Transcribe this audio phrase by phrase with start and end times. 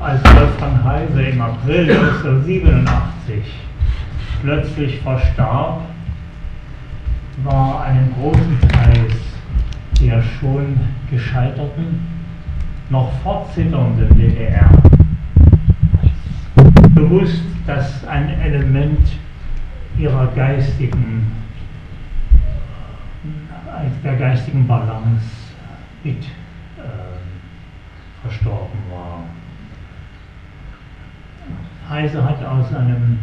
[0.00, 3.42] als Wolfgang Heise im April 1987
[4.42, 5.82] plötzlich verstarb,
[7.44, 9.12] war einem großen Kreis
[10.00, 10.78] der schon
[11.10, 12.06] gescheiterten,
[12.90, 14.70] noch fortzitternden DDR
[16.94, 19.08] bewusst, dass ein Element
[19.98, 21.26] ihrer geistigen,
[23.22, 25.26] äh, der geistigen Balance
[26.02, 26.80] mit äh,
[28.22, 29.24] verstorben war.
[31.88, 33.18] Heise hat aus einem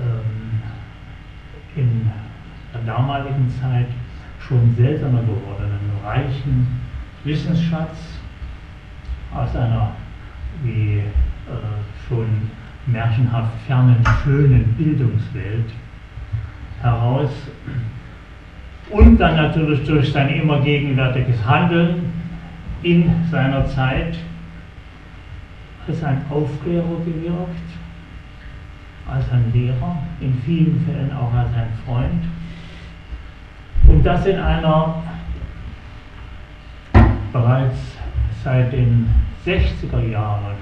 [0.00, 0.60] ähm,
[1.76, 2.10] in
[2.72, 3.88] der damaligen Zeit
[4.40, 6.80] schon seltener gewordenen reichen
[7.24, 8.18] Wissensschatz
[9.34, 9.92] aus einer
[10.62, 11.04] wie äh,
[12.08, 12.50] schon
[12.86, 15.70] märchenhaft fernen, schönen Bildungswelt
[16.80, 17.30] heraus
[18.90, 22.12] und dann natürlich durch sein immer gegenwärtiges Handeln
[22.82, 24.16] in seiner Zeit
[25.86, 27.81] als ein Aufklärer gewirkt,
[29.10, 32.24] als ein Lehrer, in vielen Fällen auch als ein Freund.
[33.88, 35.02] Und das in einer
[37.32, 37.78] bereits
[38.44, 39.08] seit den
[39.44, 40.56] 60er Jahren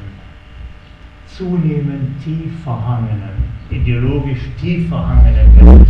[1.27, 5.89] zunehmend tief verhangenen, ideologisch tief verhangenen Welt,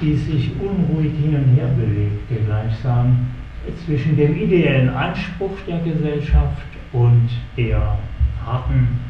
[0.00, 3.26] die sich unruhig hin und her bewegte, gleichsam
[3.84, 7.98] zwischen dem ideellen Anspruch der Gesellschaft und der
[8.44, 9.05] harten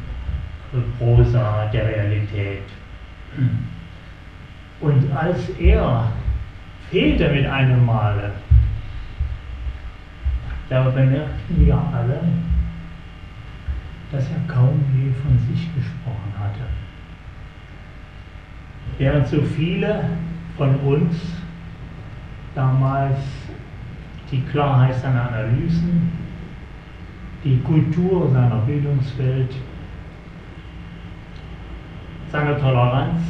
[0.97, 2.63] Prosa der Realität.
[4.79, 6.11] Und als er
[6.89, 8.31] fehlte mit einem Male,
[10.69, 12.19] da bemerkten wir alle,
[14.11, 16.65] dass er kaum je von sich gesprochen hatte.
[18.97, 20.09] Während so viele
[20.57, 21.15] von uns
[22.55, 23.19] damals
[24.31, 26.11] die Klarheit seiner Analysen,
[27.43, 29.53] die Kultur seiner Bildungswelt,
[32.31, 33.21] seine Toleranz,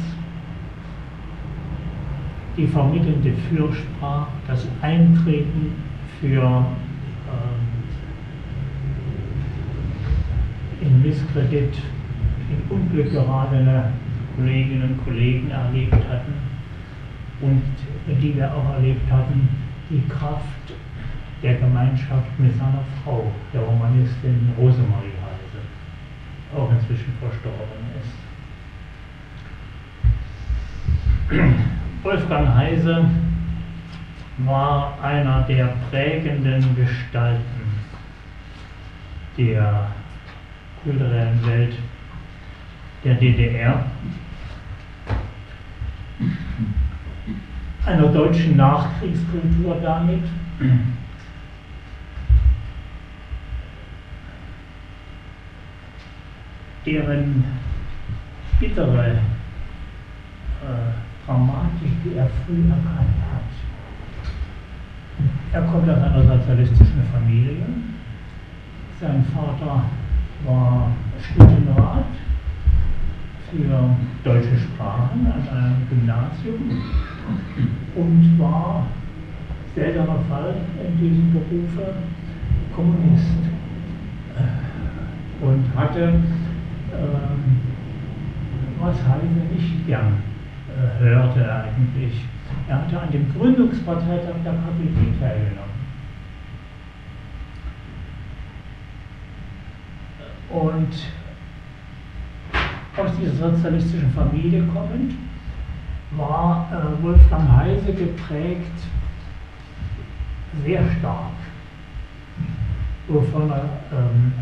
[2.56, 5.72] die vermittelnde Fürsprache, das Eintreten
[6.20, 6.64] für ähm,
[10.80, 11.74] in Misskredit,
[12.50, 13.92] in Unglück geratene
[14.36, 16.34] Kolleginnen und Kollegen erlebt hatten
[17.40, 17.62] und
[18.06, 19.48] die wir auch erlebt hatten,
[19.90, 20.44] die Kraft
[21.42, 25.62] der Gemeinschaft mit seiner Frau, der Romanistin Rosemarie Heise,
[26.56, 28.27] auch inzwischen verstorben ist.
[32.02, 33.04] Wolfgang Heise
[34.38, 37.42] war einer der prägenden Gestalten
[39.36, 39.88] der
[40.82, 41.74] kulturellen Welt
[43.04, 43.84] der DDR,
[47.84, 50.22] einer deutschen Nachkriegskultur damit,
[56.86, 57.44] deren
[58.58, 59.10] bittere
[60.62, 63.52] äh, Dramatik, die er früh erkannt hat.
[65.52, 67.66] Er kommt aus einer sozialistischen Familie.
[68.98, 69.84] Sein Vater
[70.46, 70.90] war
[71.20, 72.06] Studienrat
[73.50, 73.90] für
[74.24, 76.82] deutsche Sprachen an einem Gymnasium
[77.94, 78.86] und war
[79.74, 81.92] seltener Fall in diesem Berufe
[82.74, 83.38] Kommunist
[85.42, 87.60] und hatte, ähm,
[88.80, 90.27] was Heise nicht gern
[90.98, 92.24] hörte eigentlich,
[92.68, 95.68] er hatte an dem Gründungsparteitag der KPD teilgenommen.
[100.50, 100.88] Und
[102.96, 105.14] aus dieser sozialistischen Familie kommend
[106.12, 108.78] war äh, Wolfgang Heise geprägt
[110.64, 111.32] sehr stark,
[113.06, 114.32] wovon er ähm,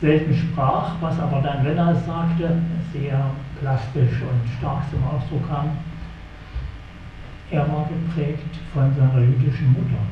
[0.00, 2.58] selten sprach, was aber dann, wenn er es sagte,
[2.92, 5.70] sehr plastisch und stark zum Ausdruck kam.
[7.50, 10.02] Er war geprägt von seiner jüdischen Mutter,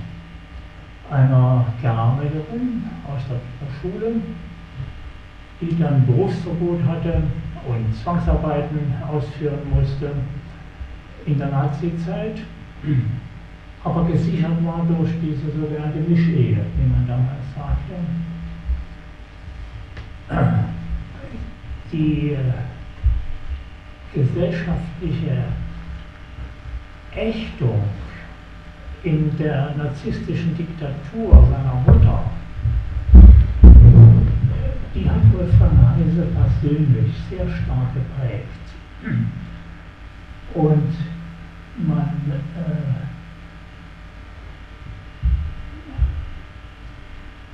[1.10, 3.40] einer Keramikerin aus der
[3.80, 4.16] Schule,
[5.60, 7.22] die dann Berufsverbot hatte
[7.66, 10.10] und Zwangsarbeiten ausführen musste
[11.26, 12.38] in der Nazizeit,
[13.84, 17.94] aber gesichert war durch diese sogenannte Mischehe, wie man damals sagte.
[21.92, 22.38] Die äh,
[24.14, 25.44] gesellschaftliche
[27.14, 27.82] Ächtung
[29.02, 32.24] in der narzisstischen Diktatur seiner Mutter
[34.94, 38.46] die hat Wolfgang Heise persönlich sehr stark geprägt.
[40.54, 40.92] Und
[41.86, 43.11] man äh,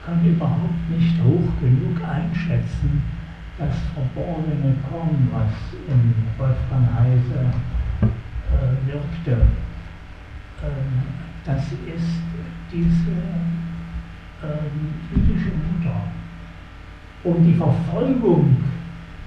[0.08, 3.02] kann überhaupt nicht hoch genug einschätzen,
[3.58, 5.52] das verborgene Korn, was
[5.86, 7.52] in Wolfgang Heise
[8.02, 9.42] äh, wirkte.
[10.62, 11.02] Ähm,
[11.44, 12.22] das ist
[12.72, 13.18] diese
[14.44, 16.00] ähm, jüdische Mutter.
[17.24, 18.56] Und die Verfolgung,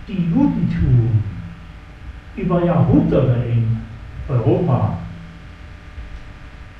[0.07, 1.23] die Judentum
[2.35, 3.77] über Jahrhunderte in
[4.27, 4.97] Europa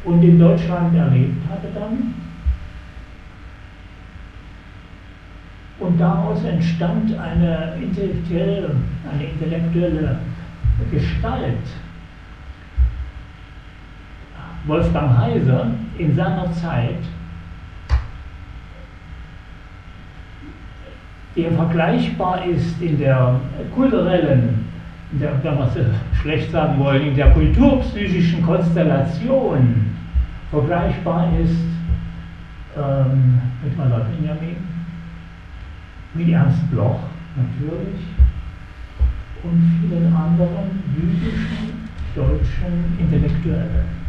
[0.05, 2.20] und in Deutschland erlebt hatte dann.
[5.91, 8.71] Und daraus entstand eine intellektuelle,
[9.11, 10.19] eine intellektuelle
[10.89, 11.67] Gestalt.
[14.65, 15.65] Wolfgang Heise
[15.97, 16.95] in seiner Zeit,
[21.35, 23.41] der vergleichbar ist in der
[23.75, 24.65] kulturellen
[25.19, 29.87] der, wenn wir es schlecht sagen wollen, in der kulturpsychischen Konstellation
[30.51, 31.57] vergleichbar ist
[32.77, 34.70] ähm, mit Walter Benjamin,
[36.13, 36.99] mit Ernst Bloch
[37.35, 38.01] natürlich
[39.43, 44.01] und vielen anderen jüdischen, deutschen Intellektuellen.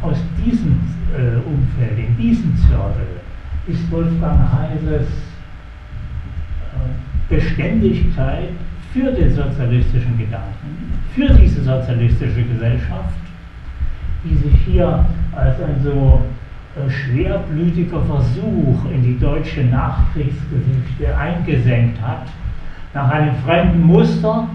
[0.00, 0.80] Aus diesem
[1.12, 3.20] äh, Umfeld, in diesem Zirkel,
[3.66, 5.08] ist Wolfgang Heises
[6.72, 8.50] äh, Beständigkeit
[8.92, 13.14] für den sozialistischen Gedanken, für diese sozialistische Gesellschaft,
[14.24, 15.04] die sich hier
[15.34, 16.22] als ein so
[16.88, 22.26] schwerblütiger Versuch in die deutsche Nachkriegsgeschichte eingesenkt hat,
[22.94, 24.48] nach einem fremden Muster,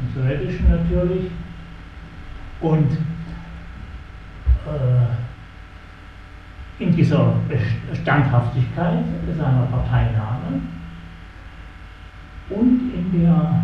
[0.00, 1.30] im sowjetischen natürlich,
[2.60, 2.92] und
[4.66, 5.06] äh,
[6.82, 7.34] in dieser
[8.00, 9.04] Standhaftigkeit
[9.36, 10.60] seiner Parteinahme
[12.50, 13.62] und in der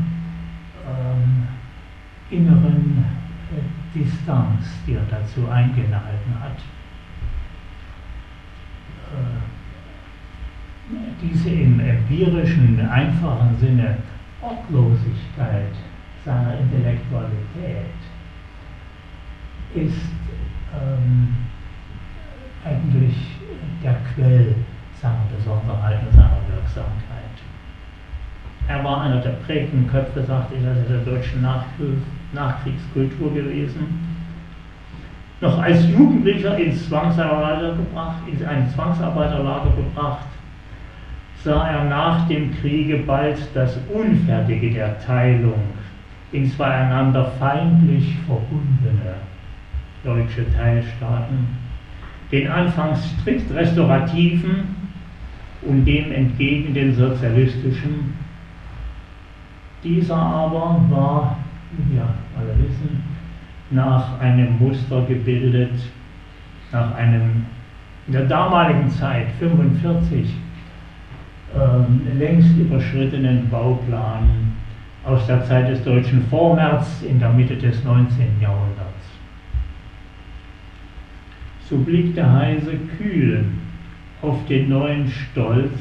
[0.86, 1.46] ähm,
[2.30, 3.04] inneren
[3.52, 6.58] äh, Distanz, die er dazu eingehalten hat.
[9.14, 13.96] Äh, diese im empirischen, einfachen Sinne
[14.42, 15.72] Ortlosigkeit
[16.24, 17.94] seiner Intellektualität
[19.74, 20.12] ist
[20.74, 21.34] ähm,
[22.64, 23.14] eigentlich
[23.82, 24.54] der Quell
[25.00, 27.04] seiner Besonderheit und seiner Wirksamkeit.
[28.68, 31.42] Er war einer der prägenden Köpfe, sagte ich, also der deutschen
[32.32, 34.13] Nachkriegskultur gewesen.
[35.40, 40.26] Noch als Jugendlicher ins Zwangsarbeiterlager gebracht, in ein Zwangsarbeiterlager gebracht,
[41.42, 45.60] sah er nach dem Kriege bald das Unfertige der Teilung
[46.32, 49.14] in zwei einander feindlich verbundene
[50.02, 51.46] deutsche Teilstaaten,
[52.32, 54.74] den anfangs strikt restaurativen
[55.62, 58.14] und dem entgegen den sozialistischen.
[59.82, 61.38] Dieser aber war,
[61.72, 63.03] wie wir alle wissen,
[63.74, 65.72] nach einem Muster gebildet,
[66.72, 67.46] nach einem
[68.06, 70.34] in der damaligen Zeit, 45,
[71.54, 74.52] ähm, längst überschrittenen Bauplan
[75.04, 78.40] aus der Zeit des deutschen Vormärz in der Mitte des 19.
[78.40, 78.90] Jahrhunderts.
[81.68, 83.44] So blickte Heise kühl
[84.20, 85.72] auf den neuen Stolz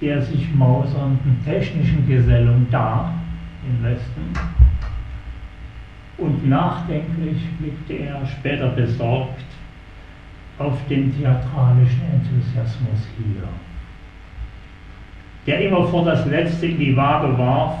[0.00, 3.12] der sich mausernden technischen Gesellung da
[3.66, 4.59] im Westen.
[6.20, 9.42] Und nachdenklich blickte er später besorgt
[10.58, 13.48] auf den theatralischen Enthusiasmus hier,
[15.46, 17.78] der immer vor das Letzte in die Waage warf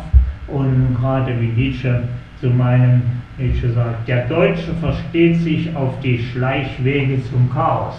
[0.48, 2.02] und gerade wie Nietzsche
[2.40, 3.02] zu meinem
[3.36, 7.96] Nietzsche sagt, der Deutsche versteht sich auf die Schleichwege zum Chaos.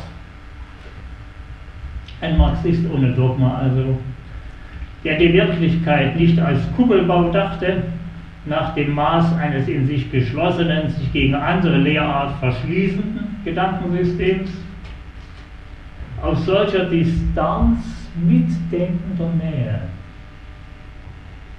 [2.19, 3.99] Ein Marxist ohne Dogma also,
[5.03, 7.83] der die Wirklichkeit nicht als Kugelbau dachte,
[8.45, 14.49] nach dem Maß eines in sich geschlossenen, sich gegen andere Lehrart verschließenden Gedankensystems,
[16.21, 17.79] aus solcher Distanz
[18.15, 19.81] mitdenkender Nähe.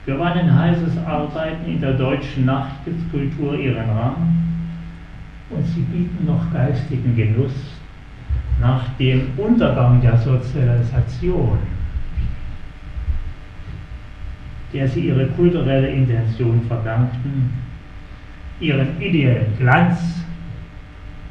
[0.06, 4.16] Gewannen heißes Arbeiten in der deutschen Nachkriegskultur ihren Rang
[5.50, 7.52] und sie bieten noch geistigen Genuss
[8.60, 11.58] nach dem Untergang der Sozialisation
[14.72, 17.50] der sie ihre kulturelle Intention verdankten,
[18.60, 20.24] ihren ideellen Glanz,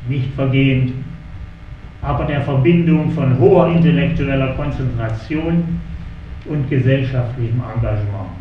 [0.08, 0.94] nicht vergehend,
[2.02, 5.80] aber der Verbindung von hoher intellektueller Konzentration
[6.46, 8.32] und gesellschaftlichem Engagement.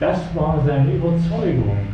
[0.00, 1.86] Das war seine Überzeugung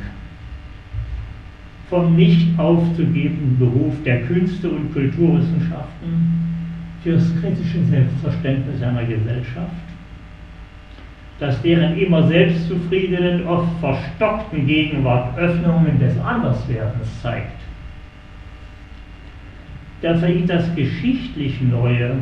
[1.91, 6.41] vom nicht aufzugebenden Beruf der Künste und Kulturwissenschaften
[7.03, 9.90] fürs kritische Selbstverständnis einer Gesellschaft
[11.41, 17.59] dass deren immer selbstzufriedenen, oft verstockten Gegenwart Öffnungen des Anderswerdens zeigt.
[20.03, 22.17] Der für das geschichtlich Neue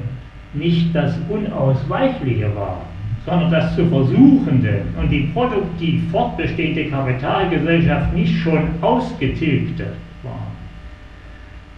[0.55, 2.83] nicht das Unausweichliche war,
[3.27, 9.89] sondern das zu Versuchende und die produktiv fortbestehende Kapitalgesellschaft nicht schon ausgetilgte
[10.23, 10.47] war,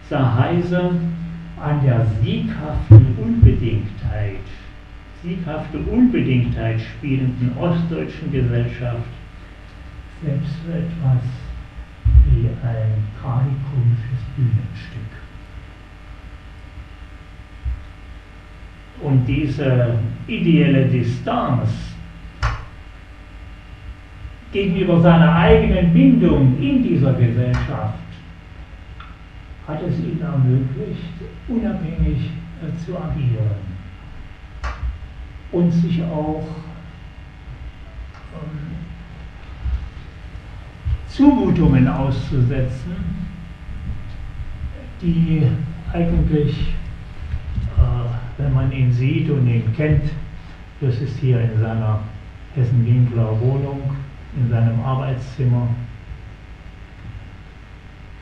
[0.09, 0.91] sah Heise
[1.59, 4.39] an der sieghaften Unbedingtheit,
[5.23, 9.09] sieghafte Unbedingtheit spielenden ostdeutschen Gesellschaft
[10.23, 11.23] selbst so etwas
[12.25, 15.11] wie ein tragikomisches Bühnenstück.
[19.01, 21.69] Und diese ideelle Distanz
[24.51, 27.97] gegenüber seiner eigenen Bindung in dieser Gesellschaft
[29.67, 31.13] hat es ihm ermöglicht,
[31.47, 32.29] unabhängig
[32.85, 33.70] zu agieren
[35.51, 36.43] und sich auch
[38.33, 38.75] ähm,
[41.07, 42.95] Zumutungen auszusetzen,
[45.01, 45.47] die
[45.93, 46.73] eigentlich
[48.41, 50.03] wenn man ihn sieht und ihn kennt,
[50.79, 51.99] das ist hier in seiner
[52.55, 53.81] Hessen-Winkler Wohnung,
[54.35, 55.67] in seinem Arbeitszimmer,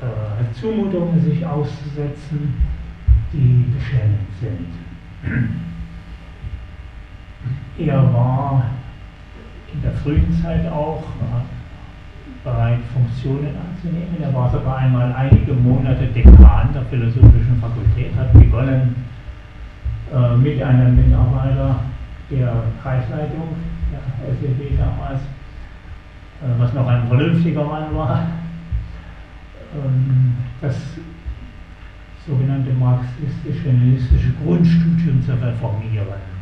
[0.02, 2.54] äh, Zumutungen sich auszusetzen,
[3.32, 5.60] die beschämend sind.
[7.78, 8.66] Er war
[9.74, 11.04] in der frühen Zeit auch
[12.44, 14.18] bereit, Funktionen anzunehmen.
[14.22, 18.96] Er war sogar einmal einige Monate Dekan der Philosophischen Fakultät, hat begonnen,
[20.14, 21.80] äh, mit einem Mitarbeiter
[22.32, 23.56] der Kreisleitung
[23.92, 25.22] der SED damals,
[26.42, 28.26] äh, was noch ein vernünftiger Mann war,
[29.76, 30.76] ähm, das
[32.26, 36.39] sogenannte marxistisch-leninistische Grundstudium zu reformieren.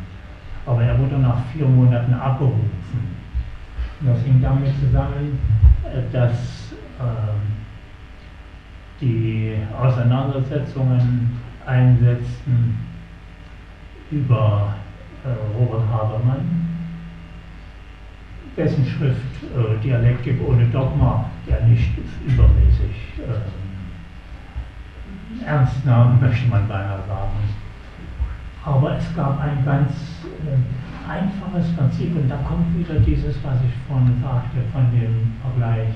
[0.68, 3.16] Aber er wurde nach vier Monaten abberufen.
[4.00, 5.38] Das hing damit zusammen,
[5.84, 7.40] äh, dass ähm,
[9.00, 12.76] die Auseinandersetzungen einsetzten
[14.10, 14.74] über
[15.24, 16.68] äh, Robert Habermann,
[18.56, 21.96] dessen Schrift äh, Dialektik ohne Dogma, der nicht
[22.26, 23.40] übermäßig äh,
[25.46, 27.38] ernst nahm, möchte man beinahe sagen.
[28.68, 29.92] Aber es gab ein ganz
[30.44, 35.88] äh, einfaches Prinzip und da kommt wieder dieses, was ich vorhin sagte, von dem Vergleich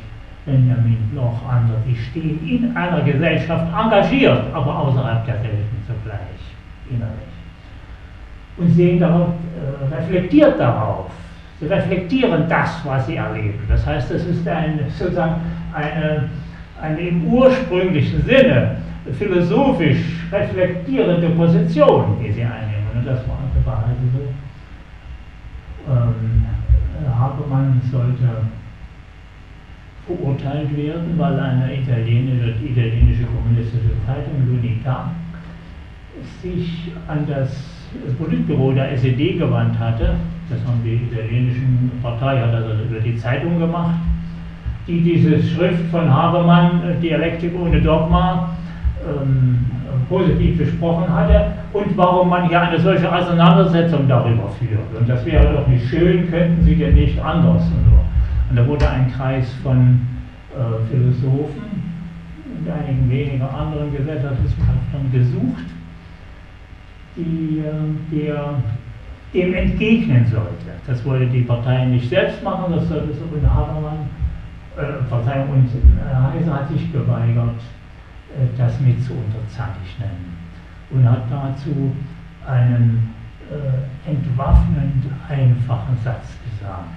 [0.46, 6.40] Benjamin Bloch, andere, die stehen in einer Gesellschaft engagiert, aber außerhalb derselben zugleich
[6.90, 7.32] innerlich
[8.56, 11.10] und sehen darauf, äh, reflektiert darauf.
[11.60, 13.60] Sie reflektieren das, was sie erleben.
[13.68, 15.36] Das heißt, es ist ein, sozusagen
[15.72, 16.28] eine,
[16.80, 18.81] eine im ursprünglichen Sinne
[19.18, 19.98] philosophisch
[20.30, 22.86] reflektierende Position, die sie einnehmen.
[22.94, 24.32] Und das war bei Heidegger.
[25.88, 26.46] Ähm,
[27.18, 28.46] Habermann sollte
[30.06, 35.10] verurteilt werden, weil eine italienische, italienische kommunistische Zeitung, L'Unità,
[36.40, 37.72] sich an das
[38.04, 40.14] das Politbüro der SED gewandt hatte.
[40.48, 43.96] Das haben die italienischen Partei hat also über die Zeitung gemacht,
[44.86, 48.50] die diese Schrift von Habermann, äh, Dialektik ohne Dogma,
[49.06, 49.64] ähm,
[50.08, 54.94] positiv besprochen hatte und warum man hier eine solche Auseinandersetzung darüber führt.
[54.98, 57.62] Und das wäre doch nicht schön, könnten Sie denn nicht anders.
[57.64, 57.98] Und, so.
[58.50, 60.00] und da wurde ein Kreis von
[60.52, 61.82] äh, Philosophen
[62.44, 65.64] und einigen weniger anderen Gesellschaftswissenschaftlern gesucht
[67.16, 67.62] die,
[68.10, 68.54] der
[69.34, 70.72] dem entgegnen sollte.
[70.86, 74.10] Das wollte die Partei nicht selbst machen, das sollte so in Habermann,
[74.76, 77.81] äh, Verzeihung, und äh, Heise hat sich geweigert, äh,
[78.56, 80.36] das mit zu unterzeichnen
[80.90, 81.94] und hat dazu
[82.46, 83.14] einen
[83.50, 86.88] äh, entwaffnend einfachen Satz gesagt.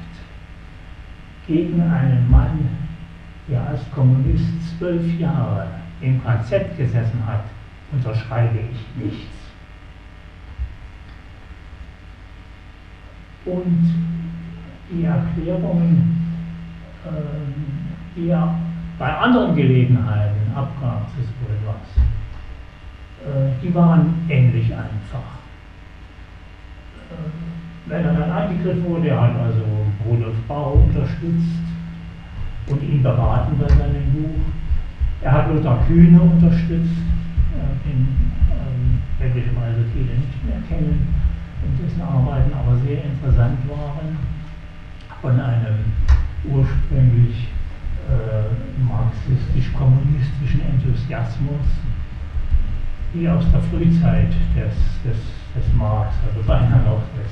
[1.47, 2.67] Gegen einen Mann,
[3.47, 5.67] der als Kommunist zwölf Jahre
[6.01, 7.43] im KZ gesessen hat,
[7.91, 9.45] unterschreibe ich nichts.
[13.45, 13.93] und
[14.89, 16.35] die Erklärungen,
[17.05, 17.09] äh,
[18.15, 18.55] die er
[18.97, 21.85] bei anderen Gelegenheiten abgab des Boulevard,
[23.25, 25.39] äh, die waren ähnlich einfach.
[27.11, 27.29] Äh,
[27.87, 29.63] wenn er dann angegriffen wurde, er hat also
[30.07, 31.65] Rudolf Bau unterstützt
[32.67, 34.41] und ihn beraten bei seinem Buch.
[35.21, 36.97] Er hat Lothar Kühne unterstützt,
[37.85, 41.13] den ähm, möglicherweise viele nicht mehr kennen
[41.63, 44.17] und dessen Arbeiten aber sehr interessant waren,
[45.21, 45.93] von einem
[46.43, 47.47] ursprünglich
[48.09, 51.65] äh, marxistisch-kommunistischen Enthusiasmus,
[53.13, 55.19] wie aus der Frühzeit des, des,
[55.55, 57.31] des Marx, also beinahe noch des,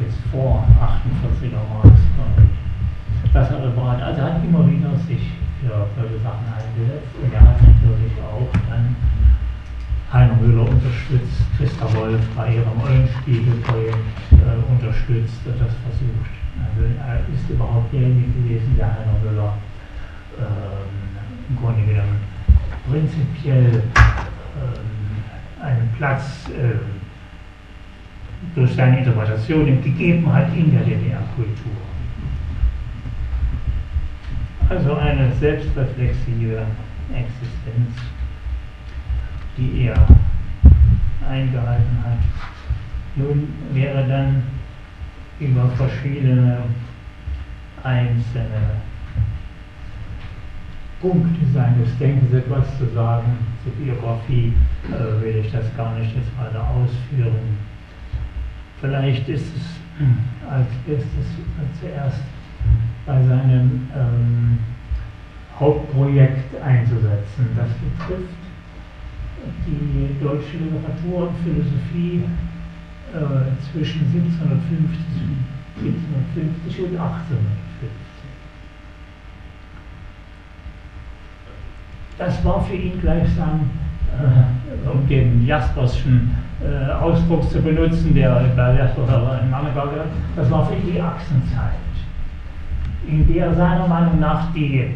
[0.00, 1.98] des vor 48er Marx.
[3.32, 4.02] Das er bereit.
[4.02, 8.50] Also er hat immer wieder sich für solche Sachen eingesetzt und er hat natürlich auch
[8.68, 8.94] dann
[10.12, 13.96] Heiner Müller unterstützt, Christa Wolf bei ihrem Eulenspiegel-Projekt
[14.32, 16.28] äh, unterstützt und das versucht.
[16.60, 19.54] Also er ist überhaupt derjenige gewesen, der Heiner Müller
[20.38, 22.20] äh, im Grunde genommen
[22.88, 26.78] prinzipiell äh, einen Platz äh,
[28.54, 31.72] durch seine Interpretationen gegeben hat in der DDR-Kultur.
[34.68, 36.62] Also eine selbstreflexive
[37.10, 37.96] Existenz,
[39.56, 40.06] die er
[41.28, 42.18] eingehalten hat.
[43.14, 44.42] Nun wäre dann
[45.38, 46.58] über verschiedene
[47.82, 48.80] einzelne
[51.02, 53.36] Punkte seines Denkens etwas zu sagen.
[53.64, 54.52] Zur Biografie
[54.88, 57.58] äh, will ich das gar nicht jetzt weiter ausführen.
[58.80, 59.62] Vielleicht ist es
[60.48, 62.22] als erstes zuerst
[63.04, 64.58] bei seinem ähm,
[65.58, 67.48] Hauptprojekt einzusetzen.
[67.56, 68.34] Das betrifft
[69.66, 72.22] die deutsche Literatur und Philosophie
[73.12, 74.96] äh, zwischen 1750,
[75.82, 78.01] 1750 und 1850.
[82.24, 83.68] Das war für ihn gleichsam,
[84.16, 86.30] äh, um den Jasperschen
[86.62, 91.00] äh, Ausdruck zu benutzen, der bei Jasper in Mannegar gehört, das war für ihn die
[91.00, 91.72] Achsenzeit,
[93.08, 94.94] in der seiner Meinung nach die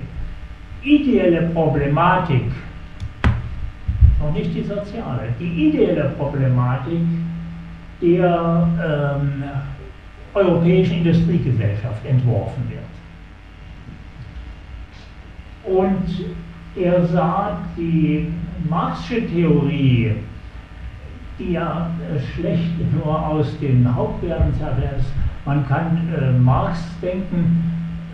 [0.85, 2.45] ideelle Problematik,
[4.21, 7.01] noch nicht die soziale, die ideelle Problematik
[8.01, 9.43] der ähm,
[10.33, 12.83] europäischen Industriegesellschaft entworfen wird.
[15.77, 16.07] Und
[16.77, 18.33] er sah die
[18.69, 20.15] Marxische Theorie,
[21.39, 25.05] die ja äh, schlecht nur aus den Hauptwerten heraus,
[25.45, 27.63] man kann äh, Marx denken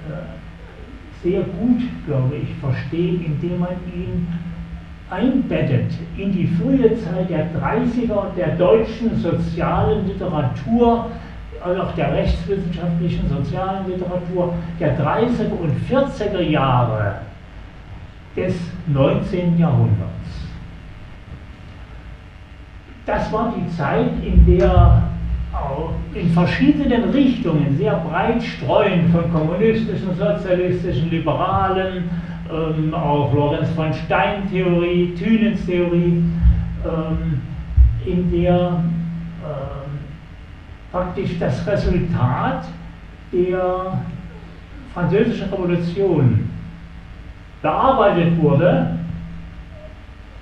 [0.09, 4.27] äh, sehr gut, glaube ich, verstehen, indem man ihn
[5.09, 11.11] einbettet in die frühe Zeit der 30er der deutschen sozialen Literatur,
[11.63, 17.17] also auch der rechtswissenschaftlichen sozialen Literatur der 30er und 40er Jahre
[18.37, 18.55] des
[18.87, 19.59] 19.
[19.59, 20.13] Jahrhunderts.
[23.05, 25.09] Das war die Zeit, in der
[26.15, 32.11] in verschiedenen Richtungen, sehr breit streuend von kommunistischen, sozialistischen, liberalen,
[32.51, 36.23] ähm, auch Lorenz von Stein Theorie, Thünens Theorie,
[36.85, 37.41] ähm,
[38.05, 39.99] in der ähm,
[40.91, 42.65] praktisch das Resultat
[43.33, 43.99] der
[44.93, 46.51] französischen Revolution
[47.63, 48.99] bearbeitet wurde,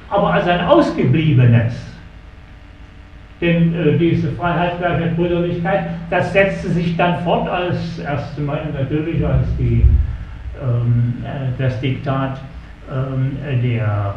[0.08, 1.74] aber als ein ausgebliebenes.
[3.40, 9.24] Denn äh, diese Freiheit, Gleichheit, Brüderlichkeit, das setzte sich dann fort als erste Mal natürlich
[9.24, 9.84] als die
[10.62, 12.38] ähm, äh, das Diktat
[12.90, 14.14] ähm, der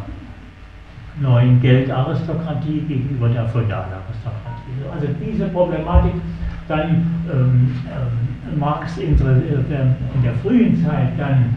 [1.21, 4.73] neuen Geldaristokratie gegenüber der Feudalaristokratie.
[4.93, 6.13] Also diese Problematik
[6.67, 6.89] dann
[7.31, 11.55] ähm, ähm, Marx in der frühen Zeit dann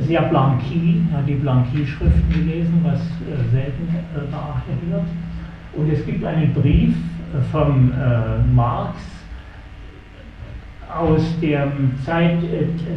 [0.00, 5.04] sehr Blanqui, hat die Blanqui-Schriften gelesen, was äh, selten äh, beachtet wird.
[5.74, 6.94] Und es gibt einen Brief
[7.50, 8.96] von äh, Marx
[10.88, 11.72] aus der
[12.04, 12.38] Zeit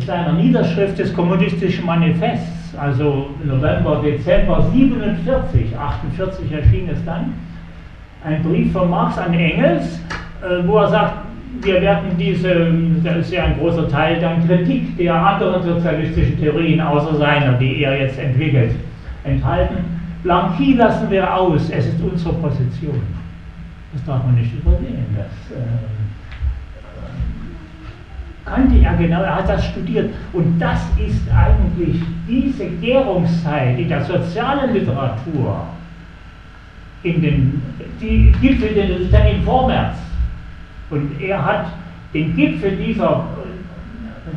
[0.06, 7.34] seiner Niederschrift des Kommunistischen Manifests, also November, Dezember 47, 48 erschien es dann,
[8.24, 10.00] ein Brief von Marx an Engels,
[10.66, 11.27] wo er sagt,
[11.62, 12.72] wir werden diese,
[13.04, 17.84] das ist ja ein großer Teil dann Kritik der anderen sozialistischen Theorien außer seiner, die
[17.84, 18.72] er jetzt entwickelt,
[19.24, 19.78] enthalten.
[20.24, 23.02] Blanqui lassen wir aus, es ist unsere Position.
[23.94, 25.06] Das darf man nicht übersehen.
[25.16, 25.64] Das, äh,
[28.48, 30.14] kannte er genau, er hat das studiert.
[30.34, 35.68] Und das ist eigentlich diese Gärungszeit in der sozialen Literatur,
[37.04, 37.62] in den,
[38.02, 39.98] die gipfelte dann im Vormärz.
[40.90, 41.66] Und er hat
[42.14, 43.26] den Gipfel dieser,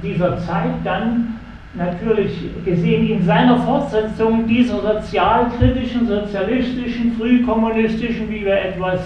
[0.02, 1.34] dieser Zeit dann
[1.74, 9.00] natürlich gesehen in seiner Fortsetzung dieser sozialkritischen, sozialistischen, frühkommunistischen, wie wir etwas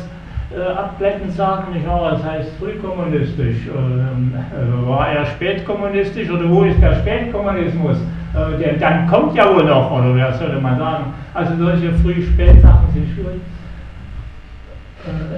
[0.56, 3.66] äh, abglettend sagen, nicht wahr, das heißt frühkommunistisch.
[3.66, 7.98] Ähm, äh, war er spätkommunistisch oder wo ist der Spätkommunismus?
[8.34, 11.04] Äh, der, dann kommt ja wohl noch, oder wer sollte man sagen?
[11.34, 13.40] Also solche Früh-Spät-Sachen sind schwierig.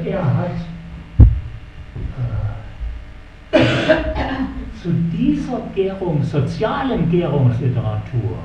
[0.05, 0.51] Äh, er hat
[4.83, 8.39] zu dieser Gärung, sozialen Gärungsliteratur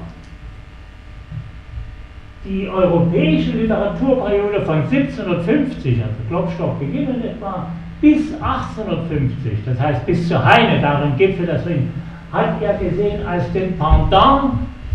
[2.44, 7.68] die europäische Literaturperiode von 1750, also Klopstock beginnen etwa,
[8.02, 11.90] bis 1850, das heißt bis zur Heine, darin gipfelt das Ring,
[12.32, 14.54] hat er gesehen als den Pendant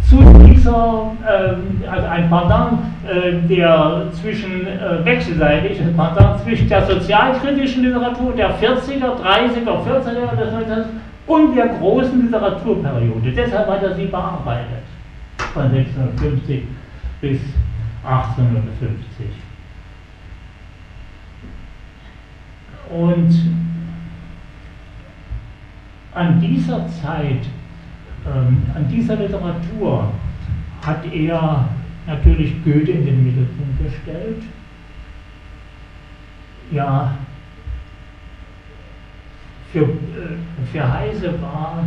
[0.08, 7.82] zu dieser, äh, also ein Pendant, äh, der zwischen äh, wechselseitig, Pendant zwischen der sozialkritischen
[7.82, 10.84] Literatur der 40er, 30er, 40er des 19.
[11.26, 13.32] und der großen Literaturperiode.
[13.32, 14.84] Deshalb hat er sie bearbeitet,
[15.52, 16.62] von 1650
[17.20, 17.40] bis
[18.04, 19.26] 1850.
[22.88, 23.34] Und
[26.14, 27.40] an dieser Zeit,
[28.26, 30.12] ähm, an dieser Literatur
[30.84, 31.68] hat er
[32.06, 34.42] natürlich Goethe in den Mittelpunkt gestellt.
[36.70, 37.16] Ja,
[39.72, 41.84] für, äh, für Heise war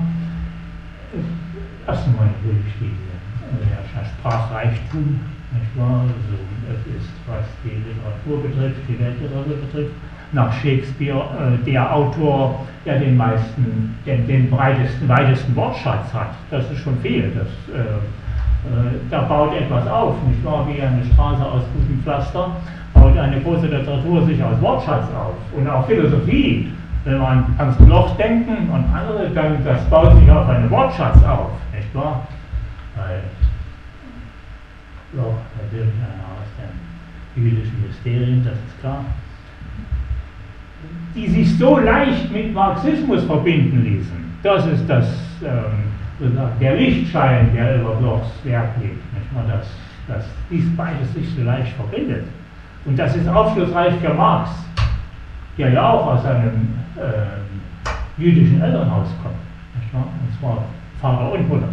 [1.14, 5.20] äh, erstmal natürlich die, äh, Sprachreichtum,
[5.54, 6.02] nicht wahr?
[6.02, 6.38] Also,
[6.70, 9.96] es ist, was die Literatur betrifft, die Weltliteratur betrifft,
[10.32, 16.32] nach Shakespeare äh, der Autor, der den meisten, den, den breitesten, weitesten Wortschatz hat.
[16.52, 17.32] Das ist schon viel.
[17.32, 20.68] Das, äh, äh, da baut etwas auf, nicht wahr?
[20.68, 22.52] Wie eine Straße aus gutem Pflaster,
[22.94, 25.36] baut eine große Literatur sich aus Wortschatz auf.
[25.56, 26.72] Und auch Philosophie,
[27.06, 31.52] wenn man ans Bloch denken und andere, dann das baut sich auf einen Wortschatz auf,
[31.74, 32.28] nicht wahr?
[32.96, 33.22] Weil
[35.14, 39.06] Bloch natürlich einer aus den jüdischen Mysterien, das ist klar
[41.16, 44.18] die sich so leicht mit Marxismus verbinden ließen.
[44.44, 45.08] Das ist das,
[45.44, 49.02] ähm, der Lichtschein, der über Blochs Werk liegt.
[49.48, 49.68] Dass,
[50.08, 52.26] dass dies beides sich so leicht verbindet.
[52.86, 54.50] Und das ist aufschlussreich für Marx,
[55.58, 59.36] der ja auch aus einem äh, jüdischen Elternhaus kommt.
[59.94, 60.66] Und zwar
[61.02, 61.70] Vater und Mutter.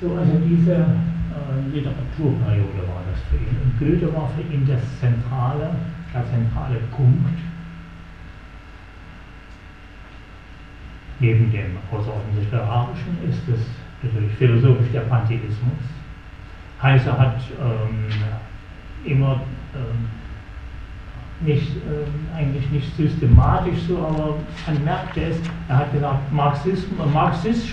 [0.00, 0.86] So, also diese
[1.38, 3.56] äh, Literaturperiode war das für ihn.
[3.62, 5.70] Und Goethe war für ihn das zentrale,
[6.12, 7.38] der zentrale Punkt.
[11.20, 13.60] Neben dem außerordentlich Literarischen ist es
[14.02, 15.82] natürlich philosophisch der Pantheismus.
[16.80, 18.06] Heiser hat ähm,
[19.04, 19.40] immer
[19.74, 20.08] ähm,
[21.40, 25.36] nicht, äh, eigentlich nicht systematisch so, aber man merkte es,
[25.68, 27.66] er hat gesagt, Marxismus, Marxist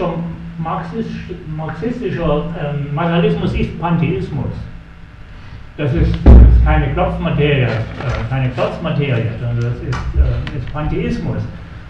[0.57, 4.53] schon marxistischer ähm, Materialismus ist Pantheismus.
[5.77, 7.69] Das ist, das ist keine Klopfmaterie, äh,
[8.29, 11.41] keine Klotzmaterie, sondern das ist, äh, ist Pantheismus.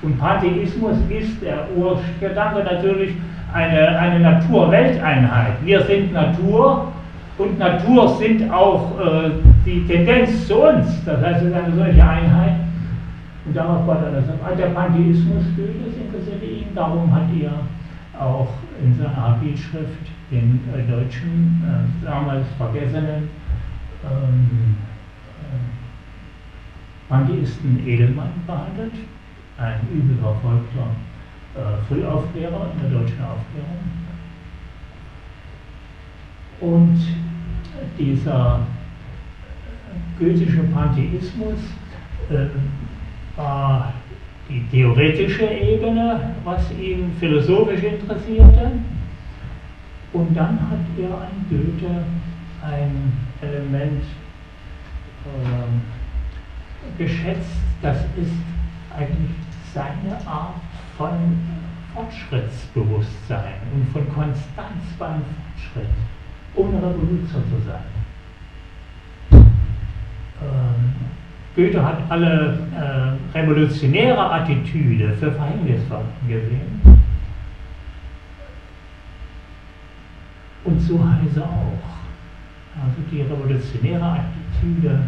[0.02, 3.12] Und Pantheismus ist der Urgedanke natürlich
[3.54, 5.54] eine, eine Natur-Welteinheit.
[5.64, 6.92] Wir sind Natur
[7.38, 9.32] und Natur sind auch äh,
[9.66, 11.04] die Tendenz zu uns.
[11.06, 12.56] Das heißt, es ist eine solche Einheit.
[13.46, 14.58] Und darauf war dann das.
[14.58, 17.52] Der Pantheismus das interessierte ihn, darum hat er
[18.20, 18.50] auch
[18.82, 23.30] in seiner Abbietschrift den äh, deutschen, äh, damals vergessenen
[24.04, 24.76] ähm,
[27.10, 28.94] äh, Edelmann behandelt,
[29.58, 30.88] ein übel verfolgter
[31.56, 33.80] äh, Frühaufklärer in der deutschen Aufklärung.
[36.62, 37.00] Und
[37.98, 38.60] dieser
[40.18, 41.60] goethische Pantheismus
[42.30, 42.48] äh,
[43.38, 43.94] war
[44.50, 48.72] die theoretische Ebene, was ihn philosophisch interessierte.
[50.14, 52.06] Und dann hat er an Goethe
[52.62, 54.04] ein Element
[55.26, 58.32] äh, geschätzt, das ist
[58.96, 59.32] eigentlich
[59.74, 60.62] seine Art
[60.98, 61.38] von
[61.94, 65.90] Fortschrittsbewusstsein und von Konstanz beim Fortschritt,
[66.56, 67.84] ohne Revolution zu sein.
[70.42, 70.94] Ähm,
[71.56, 76.82] Goethe hat alle äh, revolutionäre Attitüde für verhängnisvoll gesehen.
[80.66, 81.96] Und so Heise auch.
[82.84, 85.00] Also die revolutionäre Attitüde,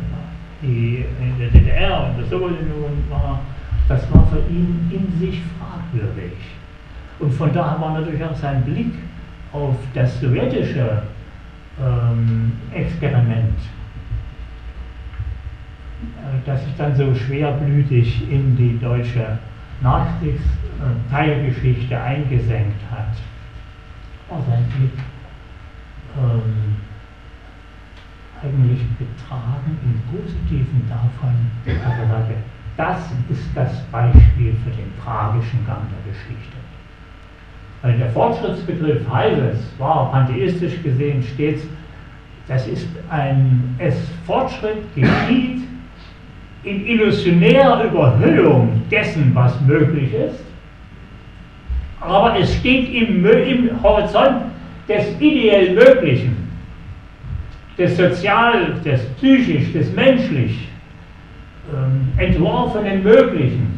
[0.62, 3.41] die in der DDR und der Sowjetunion war,
[3.89, 6.33] das war für ihn in sich fragwürdig.
[7.19, 8.93] Und von daher war natürlich auch sein Blick
[9.51, 11.03] auf das sowjetische
[11.81, 13.57] ähm, Experiment
[16.45, 19.39] das sich dann so schwerblütig in die deutsche
[19.81, 23.17] Nachkriegsteilgeschichte eingesenkt hat.
[24.29, 24.93] War sein Blick
[26.17, 26.75] ähm,
[28.41, 32.36] eigentlich getragen im Positiven davon, dass er sagte,
[32.75, 36.57] das ist das Beispiel für den tragischen Gang der Geschichte.
[37.81, 41.63] Weil der Fortschrittsbegriff Heises war pantheistisch gesehen stets,
[42.47, 45.66] das ist ein, es Fortschritt geschieht
[46.67, 50.43] in illusionärer Überhöhung dessen, was möglich ist,
[51.99, 54.43] aber es steht im, im Horizont
[54.88, 56.36] des ideell Möglichen,
[57.77, 60.67] des sozial, des psychisch, des menschlich
[61.73, 63.77] ähm, entworfenen Möglichen.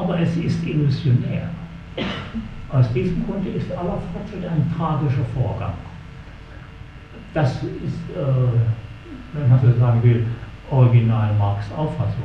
[0.00, 1.48] aber es ist illusionär.
[2.70, 5.74] Aus diesem Grunde ist aller Fortschritt ein tragischer Vorgang.
[7.34, 8.58] Das ist, äh,
[9.32, 10.26] wenn man so sagen will,
[10.70, 12.24] original Marx Auffassung.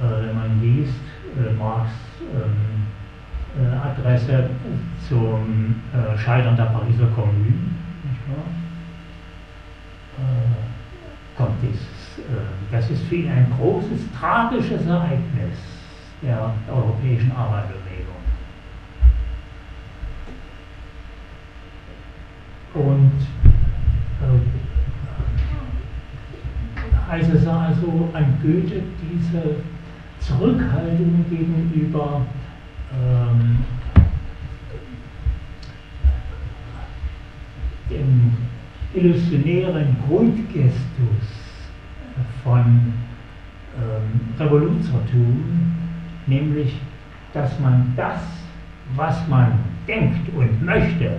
[0.00, 0.94] Äh, wenn man liest,
[1.36, 2.86] äh, Marx ähm,
[3.62, 4.50] äh, Adresse
[5.08, 7.52] zum äh, Scheitern der Pariser Kommune,
[10.18, 11.80] äh, kommt dieses,
[12.18, 15.58] äh, das ist für ihn ein großes, tragisches Ereignis
[16.22, 17.82] der europäischen Arbeiterbewegung.
[22.74, 23.12] Und
[27.12, 29.56] heißt es also an Goethe diese
[30.20, 32.22] Zurückhaltung gegenüber
[32.90, 33.58] ähm,
[37.90, 38.32] dem
[38.94, 41.28] illusionären Grundgestus
[42.42, 42.94] von
[43.76, 45.74] ähm, Revoluzertum,
[46.26, 46.80] nämlich
[47.34, 48.22] dass man das,
[48.96, 51.18] was man denkt und möchte,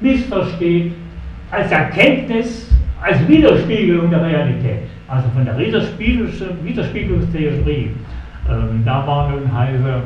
[0.00, 0.94] missversteht
[1.52, 2.72] als Erkenntnis,
[3.02, 4.88] als Widerspiegelung der Realität.
[5.08, 7.90] Also von der Widerspiegelungstheorie
[8.48, 10.02] ähm, da war nun Heise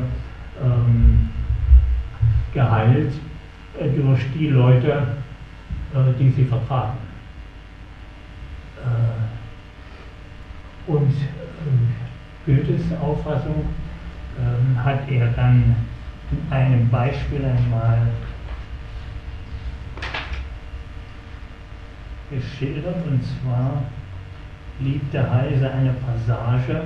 [0.63, 1.29] ähm,
[2.53, 3.13] geheilt
[3.79, 5.07] äh, durch die Leute,
[5.93, 6.99] äh, die sie vertraten.
[8.77, 13.65] Äh, und äh, Goethes Auffassung
[14.39, 15.75] ähm, hat er dann
[16.31, 18.07] in einem Beispiel einmal
[22.29, 23.83] geschildert, und zwar
[24.79, 26.83] liebte Heise eine Passage,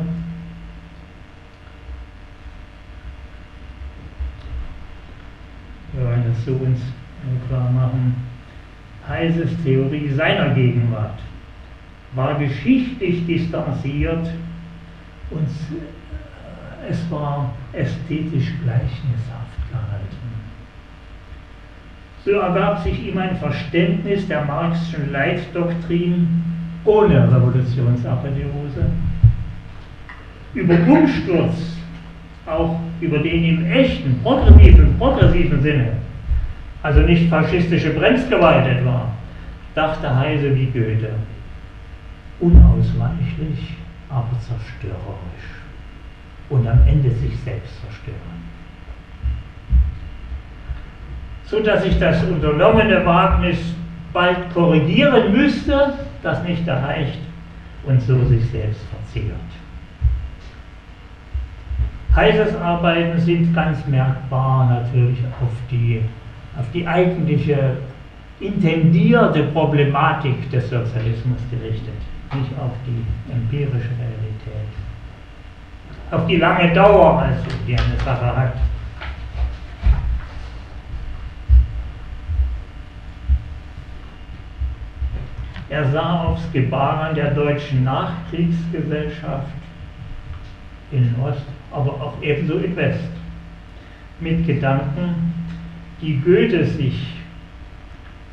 [5.93, 6.79] wir wollen das so uns
[7.47, 8.15] klar machen,
[9.07, 11.19] Heises Theorie seiner Gegenwart.
[12.13, 14.27] War geschichtlich distanziert
[15.31, 15.47] und
[16.89, 20.20] es war ästhetisch gleichnishaft gehalten.
[22.23, 26.27] So ergab sich ihm ein Verständnis der Marxischen Leitdoktrin
[26.85, 28.85] ohne Revolutionsapotheose.
[30.53, 31.77] Über Umsturz
[32.45, 35.93] auch über den im echten, progressiven, progressiven Sinne,
[36.83, 39.11] also nicht faschistische Bremsgewalt etwa,
[39.75, 41.13] dachte Heise wie Goethe.
[42.39, 43.75] Unausweichlich,
[44.09, 45.61] aber zerstörerisch.
[46.49, 48.40] Und am Ende sich selbst zerstören.
[51.51, 53.57] So dass ich das unternommene Wagnis
[54.13, 57.19] bald korrigieren müsste, das nicht erreicht
[57.83, 59.35] und so sich selbst verzehrt.
[62.15, 66.01] Heises Arbeiten sind ganz merkbar natürlich auf die,
[66.57, 67.77] auf die eigentliche
[68.39, 71.99] intendierte Problematik des Sozialismus gerichtet,
[72.33, 74.71] nicht auf die empirische Realität.
[76.11, 78.53] Auf die lange Dauer, also, die eine Sache hat.
[85.71, 89.47] Er sah aufs Gebaren der deutschen Nachkriegsgesellschaft
[90.91, 93.09] in Ost aber auch ebenso in West.
[94.19, 95.33] Mit Gedanken,
[96.01, 97.15] die Goethe sich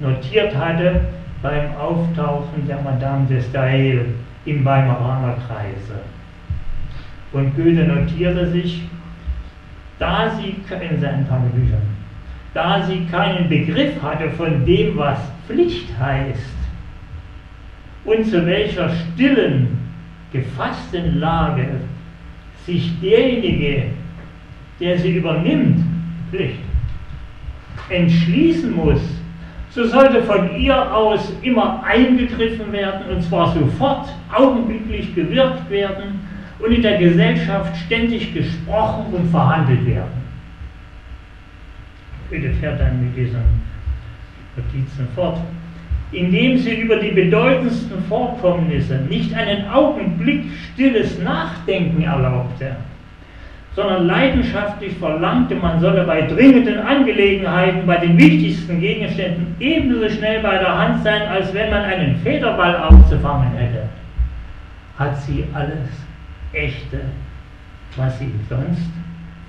[0.00, 1.00] notiert hatte
[1.40, 4.06] beim Auftauchen der Madame de Staël
[4.44, 6.00] im Weimaraner Kreise.
[7.32, 8.82] Und Goethe notierte sich,
[10.00, 11.86] da sie in seinen Tagebüchern,
[12.52, 16.57] da sie keinen Begriff hatte von dem, was Pflicht heißt
[18.08, 19.78] und zu welcher stillen,
[20.32, 21.66] gefassten Lage
[22.64, 23.84] sich derjenige,
[24.80, 25.84] der sie übernimmt,
[26.30, 26.58] Pflicht,
[27.88, 29.00] entschließen muss,
[29.70, 36.20] so sollte von ihr aus immer eingegriffen werden und zwar sofort, augenblicklich gewirkt werden
[36.58, 40.18] und in der Gesellschaft ständig gesprochen und verhandelt werden.
[42.30, 43.40] Bitte fährt dann mit diesen
[44.56, 45.38] Notizen fort
[46.12, 52.76] indem sie über die bedeutendsten Vorkommnisse nicht einen Augenblick stilles Nachdenken erlaubte,
[53.76, 60.58] sondern leidenschaftlich verlangte, man solle bei dringenden Angelegenheiten, bei den wichtigsten Gegenständen ebenso schnell bei
[60.58, 63.84] der Hand sein, als wenn man einen Federball aufzufangen hätte,
[64.98, 65.90] hat sie alles
[66.52, 67.02] Echte,
[67.96, 68.90] was sie sonst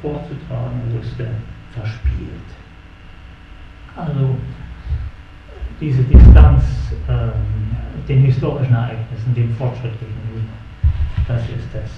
[0.01, 1.27] vorzutragen wusste,
[1.73, 2.49] verspielt.
[3.95, 4.35] Also
[5.79, 6.63] diese Distanz
[7.07, 10.53] äh, den historischen Ereignissen, dem Fortschritt gegenüber.
[11.27, 11.91] Das ist es.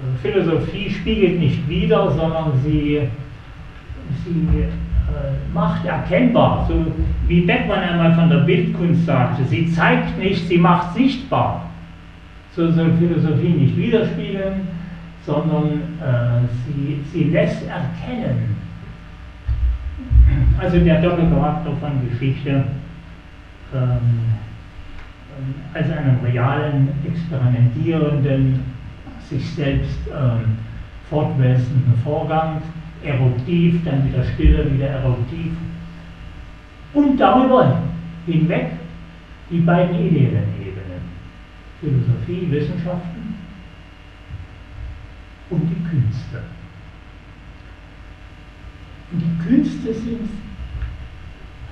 [0.00, 3.02] Also Philosophie spiegelt nicht wider, sondern sie,
[4.24, 6.86] sie äh, macht erkennbar, so
[7.28, 11.70] wie Beckmann einmal von der Bildkunst sagte, sie zeigt nicht, sie macht sichtbar.
[12.56, 14.68] so soll Philosophie nicht widerspiegeln,
[15.24, 18.56] sondern äh, sie, sie lässt erkennen,
[20.58, 22.64] also der Doppelcharakter von Geschichte
[23.74, 24.34] ähm,
[25.72, 28.60] als einen realen, experimentierenden,
[29.28, 30.58] sich selbst ähm,
[31.10, 32.62] fortwälzenden Vorgang,
[33.02, 35.52] eruptiv, dann wieder stille, wieder eruptiv
[36.94, 37.82] und darüber
[38.26, 38.72] hinweg
[39.50, 41.02] die beiden ideellen Ebenen,
[41.80, 43.34] Philosophie, Wissenschaften
[45.50, 46.40] und die Künste.
[49.14, 50.28] Und die Künste sind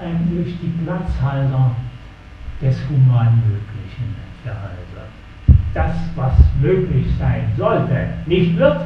[0.01, 1.73] eigentlich die Platzhalter
[2.61, 5.09] des Humanmöglichen Heiser.
[5.75, 8.83] Das, was möglich sein sollte, nicht wird,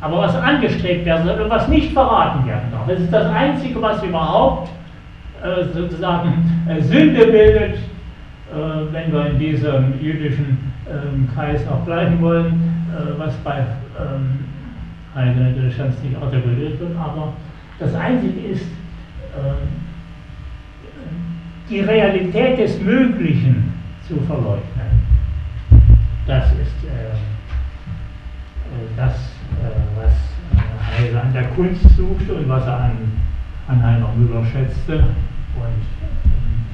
[0.00, 2.88] aber was angestrebt werden soll und was nicht verraten werden darf.
[2.88, 4.68] Es ist das Einzige, was überhaupt
[5.42, 12.20] äh, sozusagen äh, Sünde bildet, äh, wenn wir in diesem jüdischen ähm, Kreis auch bleiben
[12.20, 13.66] wollen, äh, was bei
[13.98, 14.44] ähm,
[15.14, 17.32] Heide natürlich nicht artikuliert wird, aber
[17.78, 18.66] das Einzige ist,
[19.34, 19.66] äh,
[21.68, 23.72] die Realität des Möglichen
[24.06, 24.62] zu verleugnen.
[26.26, 27.16] Das ist äh, äh
[28.96, 30.12] das, äh, was
[30.98, 33.12] Heise an der Kunst suchte und was er an,
[33.68, 35.82] an Heiner Müller schätzte und
[36.24, 36.64] ähm,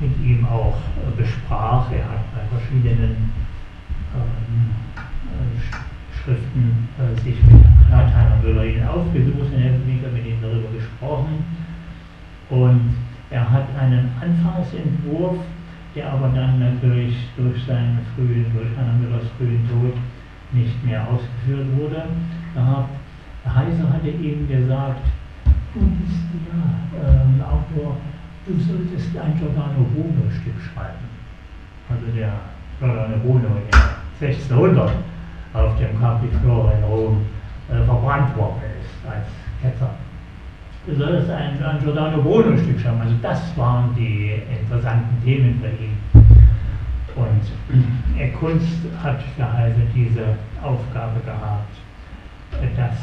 [0.00, 0.78] mit ihm auch
[1.16, 1.90] besprach.
[1.92, 3.32] Er hat bei verschiedenen
[4.14, 4.74] ähm,
[6.28, 9.72] Schriften äh, sich mit Heiner Müller ihn aufgesucht und er
[10.12, 11.42] mit ihm darüber gesprochen.
[12.50, 12.96] Und
[13.30, 15.38] er hat einen Anfangsentwurf,
[15.94, 19.94] der aber dann natürlich durch seinen frühen, durch Anna Müllers frühen Tod
[20.52, 22.04] nicht mehr ausgeführt wurde.
[22.54, 22.90] Gehabt.
[23.46, 25.00] Heiser hatte ihm gesagt,
[25.72, 27.96] du bist ja ähm, Autor,
[28.46, 31.08] du solltest ein Giordano Bruno Stück schreiben.
[31.88, 32.32] Also der
[32.78, 33.48] Giordano Bruno
[34.20, 34.92] in 1600
[35.54, 37.26] auf dem Capiflore in Rom
[37.70, 39.26] äh, verbrannt worden ist als
[39.62, 39.90] Ketzer
[40.96, 43.00] soll es ein, ein Giordano Bruno Stück schreiben.
[43.00, 45.96] Also das waren die interessanten Themen für ihn.
[47.14, 51.74] Und er Kunst hat Heise diese Aufgabe gehabt,
[52.76, 52.96] das,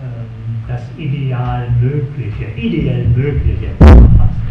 [0.00, 4.42] ähm, das Ideal Mögliche, ideell Mögliche zu fassen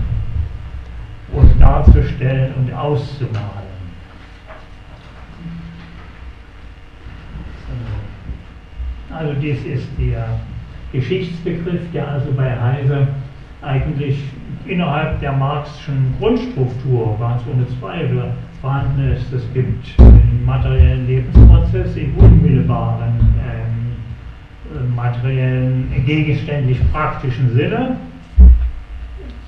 [1.34, 3.69] und darzustellen und auszumalen.
[9.12, 10.40] Also dies ist der
[10.92, 13.08] Geschichtsbegriff, der also bei Heise
[13.62, 14.20] eigentlich
[14.66, 19.32] innerhalb der Marxischen Grundstruktur ganz ohne Zweifel vorhanden ist.
[19.34, 27.98] Es gibt den materiellen Lebensprozess im unmittelbaren, ähm, materiellen, gegenständlich praktischen Sinne.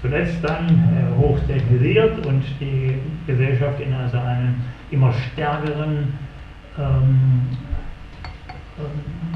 [0.02, 2.96] Zuletzt dann äh, hochtechnisiert und die
[3.28, 6.14] Gesellschaft in also einen immer stärkeren
[6.80, 7.20] ähm,
[8.80, 9.31] ähm,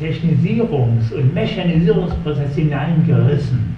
[0.00, 3.76] Technisierungs- und Mechanisierungsprozess hineingerissen.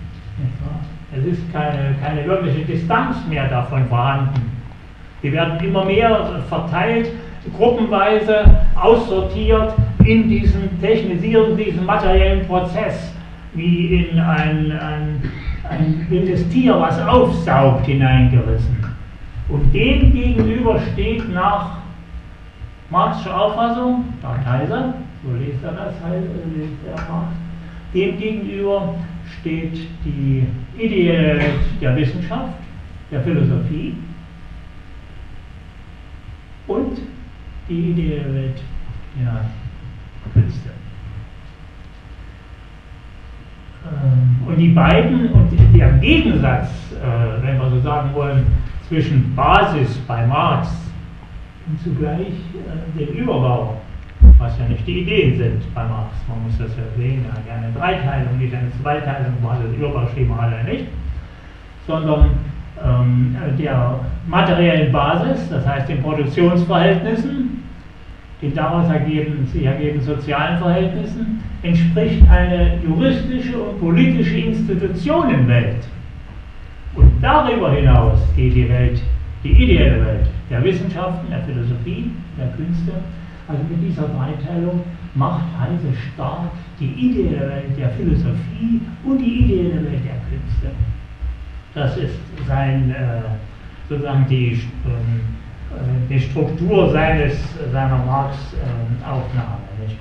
[1.16, 4.50] Es ist keine, keine wirkliche Distanz mehr davon vorhanden.
[5.22, 7.10] Die werden immer mehr verteilt,
[7.56, 9.74] gruppenweise aussortiert
[10.04, 13.12] in diesen Technisierung, diesen materiellen Prozess,
[13.54, 15.30] wie in ein, ein,
[15.68, 18.84] ein wildes Tier, was aufsaugt, hineingerissen.
[19.48, 21.78] Und dem gegenüber steht nach
[22.90, 27.36] Marxischer Auffassung, nach Kaiser, so liest er das halt, liest er macht.
[27.94, 28.94] Demgegenüber
[29.40, 32.54] steht die Welt der Wissenschaft,
[33.10, 33.94] der Philosophie
[36.66, 36.98] und
[37.68, 38.62] die ideelle Welt
[39.18, 39.44] der
[40.32, 40.70] Künste.
[43.84, 48.46] Ähm, und die beiden, und der Gegensatz, äh, wenn wir so sagen wollen,
[48.88, 50.68] zwischen Basis bei Marx
[51.66, 53.80] und zugleich äh, dem Überbau
[54.38, 56.14] was ja nicht die Ideen sind bei Marx.
[56.28, 59.72] Man muss das ja sehen, er hat ja eine Dreiteilung, nicht eine Zweiteilung, war das
[59.76, 60.86] Überbauschema hat er nicht,
[61.86, 62.30] sondern
[62.84, 67.62] ähm, der materiellen Basis, das heißt den Produktionsverhältnissen,
[68.42, 75.86] den daraus ergeben, sich ergeben sozialen Verhältnissen, entspricht eine juristische und politische Institutionenwelt.
[76.94, 79.00] Und darüber hinaus geht die Welt,
[79.42, 82.92] die ideelle Welt der Wissenschaften, der Philosophie, der Künste,
[83.46, 84.82] also mit dieser Dreiteilung
[85.14, 90.70] macht Heise stark die ideelle Welt der Philosophie und die ideelle Welt der Künste.
[91.74, 93.22] Das ist sein, äh,
[93.88, 95.20] sozusagen die, ähm,
[95.70, 97.36] äh, die Struktur seines,
[97.70, 99.96] seiner Marx-Aufnahme, ähm, nicht?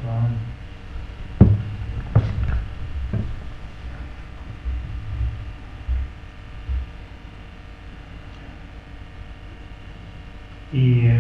[10.72, 11.12] Die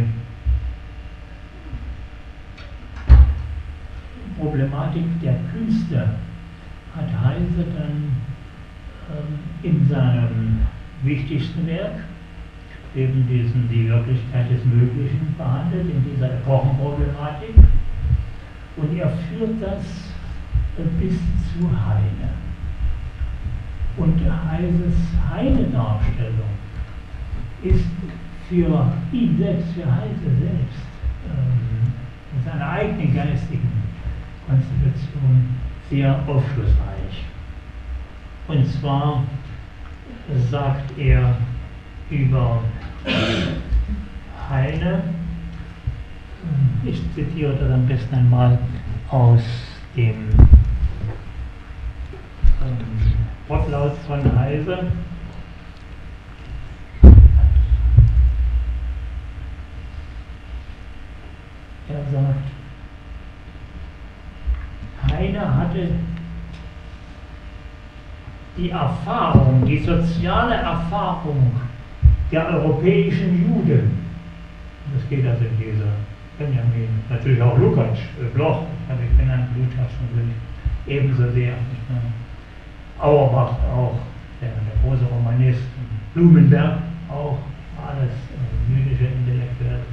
[5.93, 6.09] diese
[6.95, 8.11] hat Heise dann
[9.09, 10.61] ähm, in seinem
[11.03, 12.03] wichtigsten Werk,
[12.95, 17.55] eben diesen Die Wirklichkeit des Möglichen, behandelt, in dieser Epochenproblematik.
[18.77, 19.83] Und er führt das
[20.99, 22.29] bis zu Heine.
[23.97, 24.95] Und Heises
[25.31, 26.49] Heine-Darstellung
[27.61, 27.85] ist
[28.49, 30.85] für ihn selbst, für Heise selbst,
[31.27, 31.93] ähm,
[32.35, 33.71] in seiner eigenen geistigen
[34.47, 35.55] Konstitution
[35.89, 37.25] sehr aufschlussreich.
[38.47, 39.23] Und zwar
[40.49, 41.35] sagt er
[42.09, 42.61] über
[44.49, 45.03] Heine,
[46.85, 48.59] ich zitiere das am besten einmal
[49.09, 49.41] aus
[49.95, 50.29] dem
[52.61, 52.77] ähm,
[53.47, 54.91] Wortlaut von Heise.
[61.89, 62.62] Er sagt,
[65.13, 65.89] Heine hatte
[68.57, 71.51] die Erfahrung, die soziale Erfahrung
[72.31, 74.05] der europäischen Juden,
[74.93, 75.91] das geht also in dieser
[76.37, 80.35] Benjamin, natürlich auch Lukács, äh, Bloch, habe ich genannt, Lukács natürlich
[80.87, 81.53] ebenso sehr.
[82.99, 83.95] Auerbach auch,
[84.41, 85.61] der, der große Romanist,
[86.13, 86.77] Blumenberg
[87.09, 87.37] auch,
[87.85, 89.83] alles äh, jüdische Intellektuelle.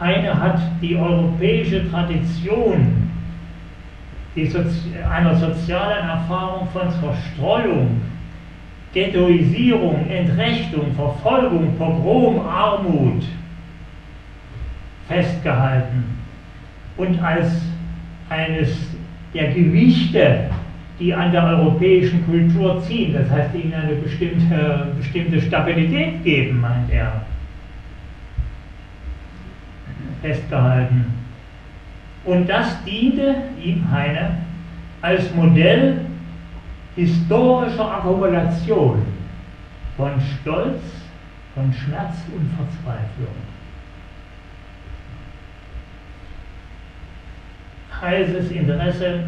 [0.00, 3.08] Heine hat die europäische Tradition
[4.36, 8.00] die Sozi einer sozialen Erfahrung von Zerstreuung,
[8.94, 13.24] Ghettoisierung, Entrechtung, Verfolgung, Pogrom, Armut
[15.08, 16.04] festgehalten
[16.96, 17.62] und als
[18.28, 18.76] eines
[19.34, 20.50] der Gewichte,
[21.00, 26.90] die an der europäischen Kultur ziehen, das heißt, ihnen eine bestimmte, bestimmte Stabilität geben, meint
[26.90, 27.22] er
[30.22, 31.06] festgehalten.
[32.24, 34.38] Und das diente ihm Heine
[35.00, 36.00] als Modell
[36.96, 39.02] historischer Akkumulation
[39.96, 40.82] von Stolz,
[41.54, 43.34] von Schmerz und Verzweiflung.
[48.00, 49.24] Heises Interesse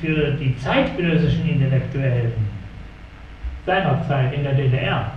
[0.00, 2.32] für die zeitgenössischen Intellektuellen
[3.64, 5.12] seiner Zeit in der DDR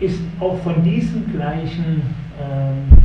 [0.00, 2.02] ist auch von diesem gleichen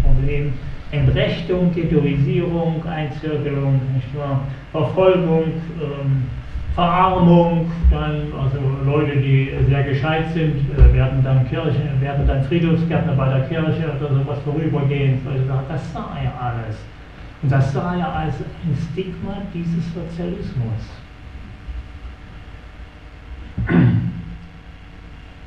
[0.04, 0.54] Problem
[0.92, 3.82] Entrechtung, Ghettoisierung, Einzirkelung?
[4.72, 5.44] Verfolgung,
[5.82, 6.24] ähm,
[6.76, 13.14] Verarmung, dann also Leute, die sehr gescheit sind, äh, werden dann Kirchen, werden dann Friedhofsgärtner
[13.14, 15.22] bei der Kirche oder sowas vorübergehend.
[15.28, 16.78] Also das sah er alles.
[17.44, 20.90] Und das sah er als ein Stigma dieses Sozialismus.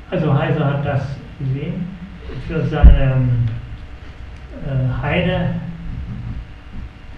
[0.09, 1.85] Also Heiser hat das gesehen
[2.47, 3.25] für seine
[5.27, 5.55] Heine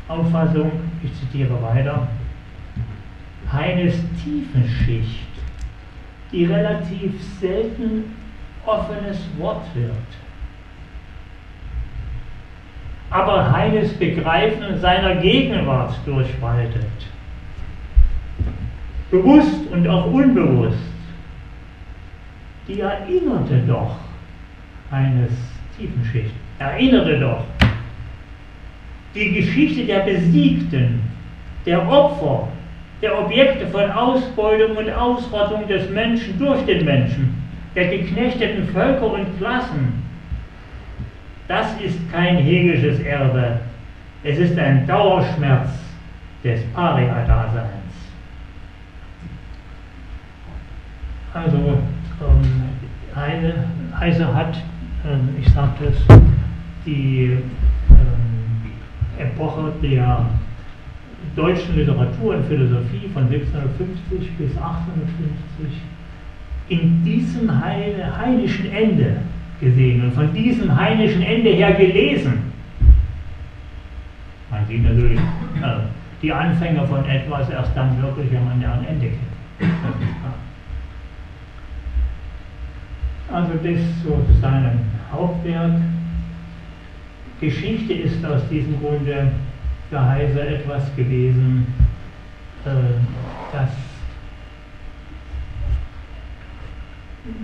[0.07, 0.71] Auffassung,
[1.03, 2.07] ich zitiere weiter,
[3.51, 5.27] Heines Tiefenschicht,
[6.31, 8.15] die relativ selten
[8.65, 9.93] offenes Wort wird.
[13.11, 16.85] Aber Heines Begreifen seiner Gegenwart durchwaltet.
[19.11, 20.77] Bewusst und auch unbewusst.
[22.67, 23.97] Die erinnerte doch
[24.91, 25.31] eines
[25.77, 26.33] Tiefenschicht.
[26.59, 27.45] Erinnere doch,
[29.15, 31.01] die Geschichte der Besiegten,
[31.65, 32.47] der Opfer,
[33.01, 37.41] der Objekte von Ausbeutung und Ausrottung des Menschen durch den Menschen,
[37.75, 40.03] der geknechteten Völker und Klassen,
[41.47, 43.59] das ist kein hegelisches Erbe,
[44.23, 45.69] es ist ein Dauerschmerz
[46.43, 47.79] des Paria-Daseins.
[51.33, 52.69] Also, ähm,
[53.15, 53.53] eine,
[53.97, 54.55] Heise hat,
[55.05, 55.97] ähm, ich sagte es,
[56.85, 57.37] die
[59.19, 60.25] Epoche der
[61.35, 65.81] deutschen Literatur und Philosophie von 1750 bis 1850
[66.69, 69.17] in diesem heidnischen Ende
[69.59, 72.49] gesehen und von diesem heidnischen Ende her gelesen.
[74.49, 75.79] Man sieht natürlich äh,
[76.21, 79.29] die Anfänge von etwas erst dann wirklich, wenn man deren Ende kennt.
[83.31, 84.79] Also das zu seinem
[85.11, 85.73] Hauptwerk.
[87.39, 89.31] Geschichte ist aus diesem Grunde
[89.89, 91.67] für Heise etwas gewesen,
[92.65, 92.69] äh,
[93.53, 93.69] das,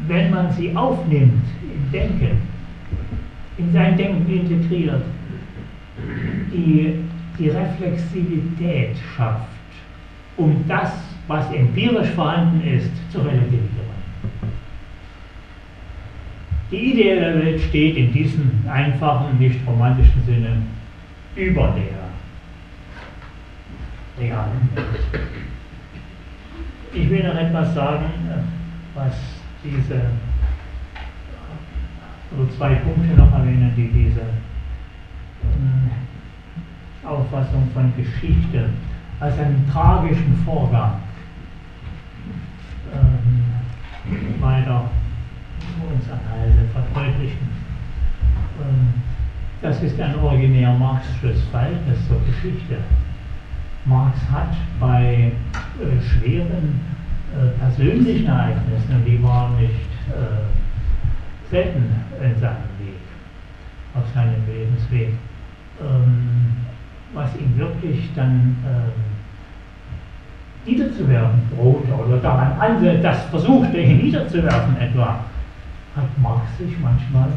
[0.07, 2.41] wenn man sie aufnimmt im Denken,
[3.57, 5.01] in sein Denken integriert,
[6.51, 6.99] die,
[7.39, 9.47] die Reflexivität schafft,
[10.35, 10.91] um das,
[11.27, 13.84] was empirisch vorhanden ist, zu relativieren.
[16.71, 20.63] Die ideelle Welt steht in diesem einfachen, nicht romantischen Sinne
[21.35, 22.05] über der
[24.19, 25.21] realen Welt.
[26.93, 28.05] Ich will noch etwas sagen,
[28.95, 29.13] was
[29.63, 30.01] diese,
[32.31, 35.91] also zwei Punkte noch erwähnen, die diese ähm,
[37.03, 38.69] Auffassung von Geschichte
[39.19, 40.95] als einen tragischen Vorgang
[42.93, 44.89] ähm, weiter
[46.03, 47.49] anhalten, verdeutlichen.
[48.61, 48.93] Ähm,
[49.61, 52.77] das ist ein originär marxisches Verhältnis zur Geschichte.
[53.85, 55.31] Marx hat bei
[55.79, 56.81] äh, schweren
[57.33, 63.01] äh, persönlichen Ereignissen, und die waren nicht äh, selten in seinem Weg,
[63.93, 65.13] auf seinem Lebensweg,
[65.81, 66.53] ähm,
[67.13, 69.15] was ihn wirklich dann ähm,
[70.65, 75.25] niederzuwerfen drohte oder daran ansetzt, das versuchte, ihn niederzuwerfen etwa,
[75.95, 77.29] hat Marx sich manchmal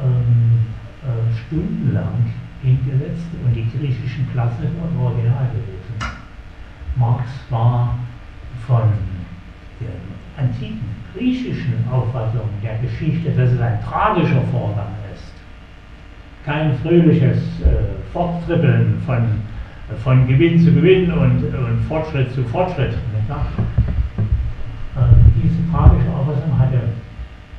[0.00, 0.66] ähm,
[1.02, 2.32] äh, stundenlang
[2.62, 6.18] hingesetzt und die griechischen Klasse im Original gelesen.
[6.96, 7.98] Marx war
[8.66, 8.82] von
[9.80, 15.32] der antiken griechischen Auffassung der Geschichte, dass es ein tragischer Vorgang ist,
[16.44, 19.26] kein fröhliches äh, Forttrippeln von,
[20.02, 22.92] von Gewinn zu Gewinn und, und Fortschritt zu Fortschritt.
[22.92, 22.96] Äh,
[25.42, 26.80] diese tragische Auffassung hatte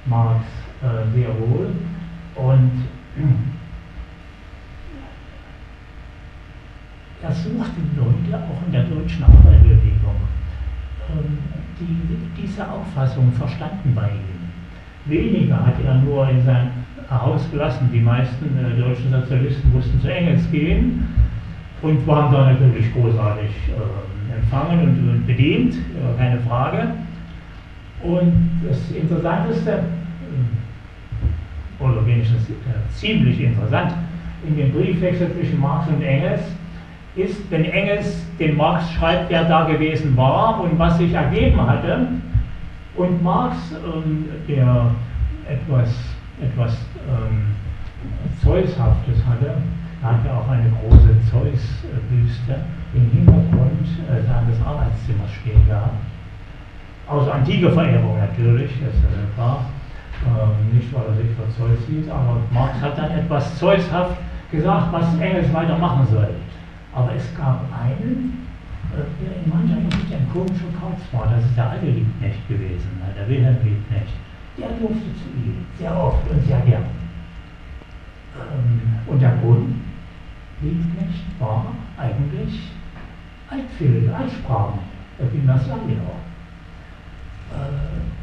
[0.10, 0.43] Marx
[0.82, 1.72] äh, sehr wohl
[2.36, 2.72] und
[7.22, 10.16] er suchte Leute auch in der deutschen Arbeiterbewegung,
[11.10, 11.38] ähm,
[11.80, 14.39] die diese Auffassung verstanden bei ihm.
[15.05, 16.72] Weniger hat er nur in sein
[17.10, 17.89] Haus gelassen.
[17.91, 21.07] Die meisten äh, deutschen Sozialisten mussten zu Engels gehen
[21.82, 26.93] und waren da natürlich großartig äh, empfangen und, und bedient, äh, keine Frage.
[28.03, 29.84] Und das Interessanteste,
[31.80, 32.54] oder wenigstens äh,
[32.94, 33.94] ziemlich interessant,
[34.48, 36.42] in dem Briefwechsel zwischen Marx und Engels
[37.16, 42.08] ist, wenn Engels den Marx schreibt, wer da gewesen war und was sich ergeben hatte,
[42.96, 44.92] und Marx, ähm, der
[45.48, 45.90] etwas,
[46.42, 46.78] etwas
[47.08, 47.56] ähm,
[48.44, 49.56] Zeushaftes hatte,
[50.04, 52.56] hatte auch eine große Zeus-Büste
[52.94, 55.96] im Hintergrund äh, seines Arbeitszimmers stehen gehabt.
[57.08, 59.66] Aus antiker Verehrung natürlich, das ist ja klar.
[60.26, 64.18] Ähm, nicht, weil er sich für Zeus hielt, aber Marx hat dann etwas zeushaft
[64.52, 66.30] gesagt, was Engels weitermachen soll.
[66.94, 68.48] Aber es gab einen,
[68.92, 71.32] äh, der in mancher Hinsicht ein komischer Kauz war.
[71.32, 74.14] Das ist der alte Liebknecht gewesen, der Wilhelm Liebknecht.
[74.58, 76.84] Der durfte zu ihm, sehr oft und sehr gern.
[78.36, 79.76] Ähm, und der Grund,
[80.62, 81.68] Liebknecht war
[81.98, 82.72] eigentlich
[83.50, 84.80] altfähige, altsprachen,
[85.18, 86.02] der Gymnasiallehrer.
[86.02, 86.29] Äh,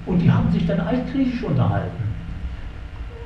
[0.07, 2.05] und die haben sich dann altgriechisch unterhalten.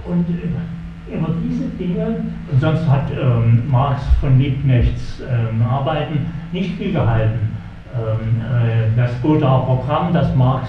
[0.07, 2.17] Und äh, über diese Dinge,
[2.51, 7.57] und sonst hat ähm, Marx von Liebknechts ähm, Arbeiten nicht viel gehalten.
[7.95, 10.69] Ähm, äh, das Gothaer Programm, das Marx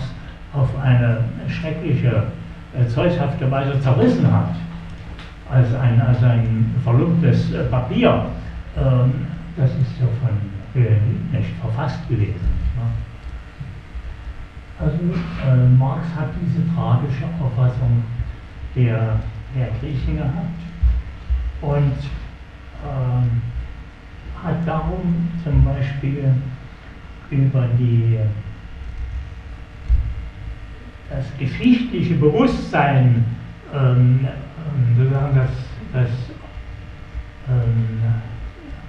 [0.53, 2.23] auf eine schreckliche,
[2.73, 4.55] äh, zeughafte Weise zerrissen hat,
[5.49, 8.25] als ein, als ein verlumptes äh, Papier,
[8.77, 12.39] ähm, das ist ja von Liebknecht verfasst gewesen.
[12.77, 13.10] Ja.
[14.81, 18.03] Also äh, Marx hat diese tragische Auffassung
[18.75, 19.19] der
[19.55, 20.61] der Griechen gehabt
[21.61, 21.97] und
[22.85, 23.41] ähm,
[24.43, 26.33] hat darum zum Beispiel
[27.29, 28.17] über die,
[31.09, 33.25] das geschichtliche Bewusstsein,
[33.73, 35.49] ähm, ähm sozusagen das,
[35.93, 36.09] das
[37.49, 37.99] ähm,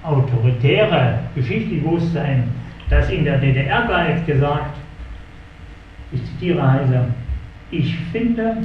[0.03, 2.49] autoritäre geschichtliche Bewusstsein,
[2.89, 4.77] das in der DDR galt, gesagt,
[6.13, 7.07] ich zitiere Heiser,
[7.71, 8.57] ich finde,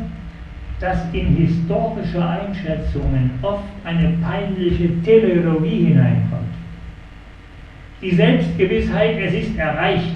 [0.81, 6.49] dass in historische Einschätzungen oft eine peinliche Teleologie hineinkommt.
[8.01, 10.15] Die Selbstgewissheit, es ist erreicht,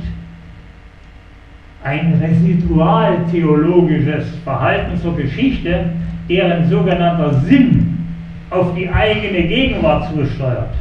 [1.83, 5.87] ein residualtheologisches Verhalten zur Geschichte,
[6.29, 7.99] deren sogenannter Sinn
[8.51, 10.75] auf die eigene Gegenwart zusteuert.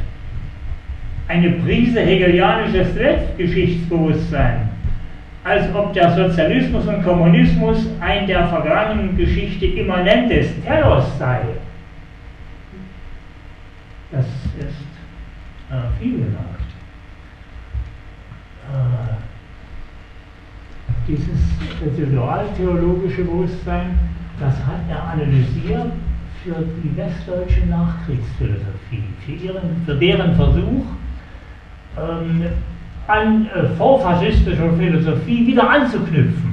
[1.26, 4.71] Eine Prise hegelianisches Selbstgeschichtsbewusstsein
[5.44, 11.40] als ob der Sozialismus und Kommunismus ein der vergangenen Geschichte immanentes Telos sei.
[14.12, 14.92] Das ist
[15.70, 16.62] äh, viel gesagt.
[18.72, 19.12] Äh,
[21.08, 21.40] dieses
[21.82, 23.98] residualtheologische Bewusstsein,
[24.38, 25.92] das hat er analysiert
[26.44, 30.84] für die westdeutsche Nachkriegsphilosophie, für, ihren, für deren Versuch,
[31.98, 32.44] ähm,
[33.06, 36.52] an äh, vorfaschistischer Philosophie wieder anzuknüpfen.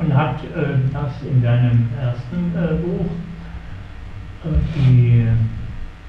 [0.00, 3.06] und hat äh, das in seinem ersten äh, Buch,
[4.44, 5.26] äh, die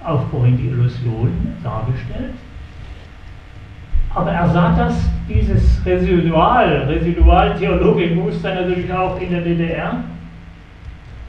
[0.03, 1.31] Aufbau in die Illusion,
[1.63, 2.33] dargestellt.
[4.15, 10.03] Aber er sah das, dieses Residual, Residualtheologik Muster natürlich auch in der DDR,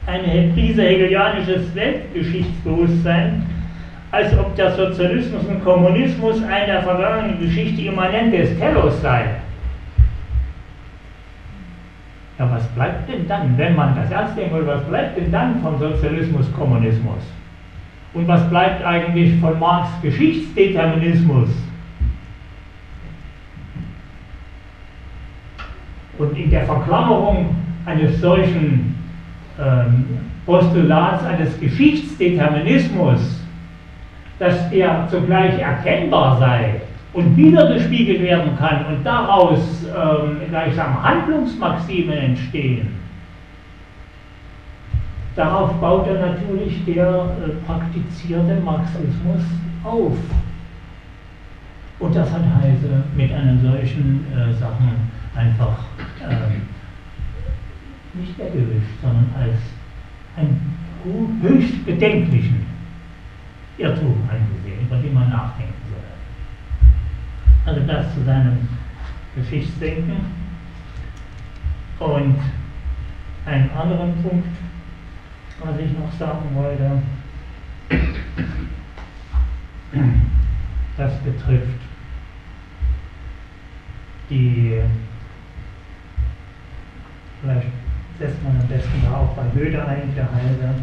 [0.05, 3.43] ein Prise hegelianisches Weltgeschichtsbewusstsein,
[4.15, 9.25] als ob der Sozialismus und Kommunismus ein der vergangenen Geschichte immanentes Telos sei.
[12.39, 15.61] Ja, was bleibt denn dann, wenn man das ernst nehmen will, was bleibt denn dann
[15.61, 17.23] vom Sozialismus, Kommunismus?
[18.13, 21.49] Und was bleibt eigentlich von Marx Geschichtsdeterminismus?
[26.17, 27.53] Und in der Verklammerung
[27.85, 28.95] eines solchen
[29.59, 30.05] ähm,
[30.45, 33.44] Postulats, eines Geschichtsdeterminismus,
[34.39, 36.81] dass der zugleich erkennbar sei,
[37.15, 42.89] und wiedergespiegelt werden kann und daraus ähm, gleichsam Handlungsmaximen entstehen,
[45.35, 49.41] darauf baut er natürlich der äh, praktizierte Marxismus
[49.83, 50.17] auf.
[51.99, 55.77] Und das hat Heise mit einem solchen äh, Sachen einfach
[56.19, 56.59] äh,
[58.19, 59.57] nicht weggewischt, sondern als
[60.35, 60.75] einen
[61.41, 62.74] höchst bedenklichen
[63.77, 65.75] Irrtum angesehen, über den man nachdenken
[67.65, 68.67] also das zu seinem
[69.35, 70.45] Geschichtsdenken.
[71.99, 72.39] Und
[73.45, 74.47] einen anderen Punkt,
[75.63, 77.01] was ich noch sagen wollte,
[80.97, 81.79] das betrifft
[84.29, 84.81] die,
[87.41, 87.67] vielleicht
[88.19, 90.75] setzt man am besten da auch bei Goethe ein, der Heise.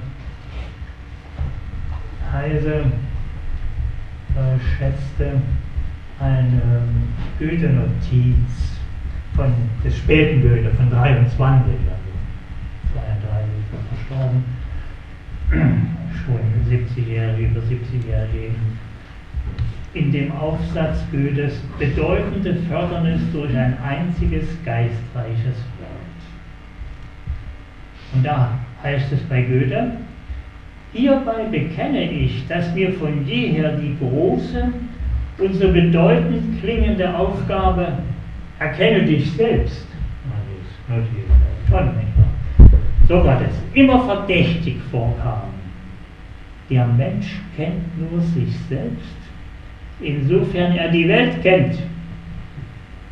[2.33, 2.85] Heise
[4.35, 5.41] äh, schätzte
[6.19, 6.63] eine
[7.39, 8.79] Goethe-Notiz
[9.37, 9.53] von
[9.85, 12.13] des späten Goethe von 23, also
[12.95, 14.45] 32 ist verstorben,
[16.25, 18.55] schon 70-Jährige, über 70-Jährige,
[19.95, 26.21] in dem Aufsatz Goethes bedeutende Fördernis durch ein einziges geistreiches Wort.
[28.15, 29.93] Und da heißt es bei Goethe,
[30.93, 34.73] hierbei bekenne ich, dass mir von jeher die große
[35.39, 37.89] und so bedeutend klingende Aufgabe,
[38.59, 39.87] erkenne dich selbst.
[43.09, 45.51] Sokrates immer verdächtig vorkam.
[46.71, 49.17] Der Mensch kennt nur sich selbst,
[50.01, 51.79] insofern er die Welt kennt,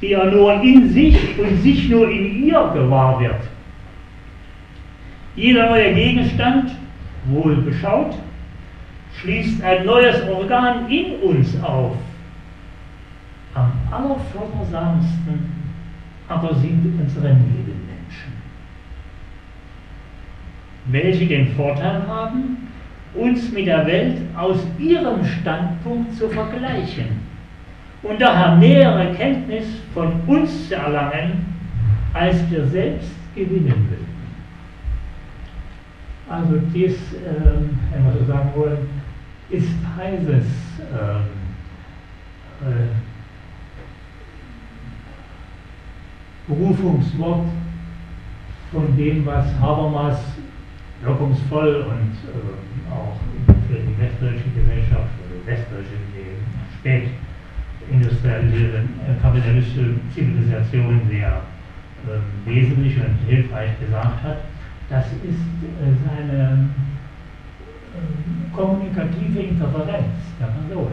[0.00, 3.40] die er nur in sich und sich nur in ihr gewahr wird.
[5.36, 6.70] Jeder neue Gegenstand,
[7.26, 8.14] wohl beschaut,
[9.16, 11.96] schließt ein neues Organ in uns auf
[13.54, 15.60] am allerfördersamsten
[16.30, 18.32] aber sind unsere Nebenmenschen,
[20.86, 22.68] welche den Vorteil haben,
[23.14, 27.20] uns mit der Welt aus ihrem Standpunkt zu vergleichen
[28.04, 31.52] und daher nähere Kenntnis von uns zu erlangen,
[32.14, 34.09] als wir selbst gewinnen würden.
[36.30, 38.88] Also dies, ähm, wenn wir so sagen wollen,
[39.50, 40.46] ist Heises
[40.78, 41.26] ähm,
[42.62, 42.94] äh,
[46.46, 47.48] Berufungswort
[48.70, 50.20] von dem, was Habermas
[51.02, 53.16] wirkungsvoll und äh, auch
[53.66, 55.98] für die westdeutsche Gesellschaft oder westdeutsche
[56.78, 61.42] spätindustrielle äh, kapitalistische Zivilisation sehr
[62.06, 64.38] äh, wesentlich und hilfreich gesagt hat.
[64.90, 66.68] Das ist äh, seine
[67.94, 70.90] äh, kommunikative Interferenz der Person.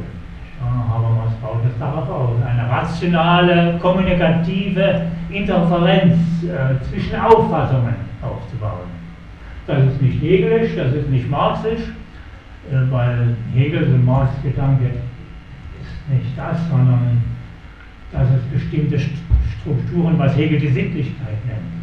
[0.61, 8.87] Habermas baut es darauf aus, eine rationale, kommunikative Interferenz äh, zwischen Auffassungen aufzubauen.
[9.65, 11.81] Das ist nicht hegelisch, das ist nicht marxisch,
[12.89, 17.21] weil Hegels und Marx Gedanke ist nicht das, sondern
[18.11, 21.77] das ist bestimmte Strukturen, was Hegel die Sittlichkeit nennt.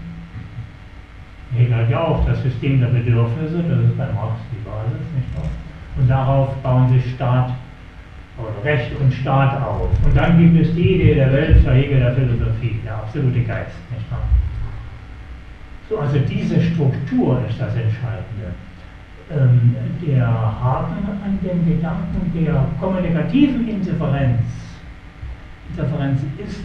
[1.57, 5.37] Hegel hat ja auch das System der Bedürfnisse, das ist bei Marx die Basis, nicht
[5.37, 5.51] wahr?
[5.97, 7.53] Und darauf bauen sich Staat
[8.37, 9.89] oder Recht und Staat auf.
[10.05, 13.77] Und dann gibt es die Idee der Welt für Hegel der Philosophie, der absolute Geist.
[13.91, 14.29] Nicht wahr?
[15.89, 18.55] So, also diese Struktur ist das Entscheidende.
[19.31, 19.77] Ähm,
[20.07, 24.43] der Haken an dem Gedanken der kommunikativen Interferenz,
[25.71, 26.61] Interferenz ist,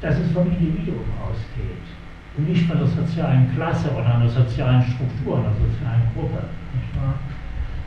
[0.00, 2.01] dass es vom Individuum ausgeht
[2.38, 6.44] nicht von der sozialen Klasse oder einer sozialen Struktur, einer sozialen Gruppe.
[6.74, 7.14] Nicht wahr?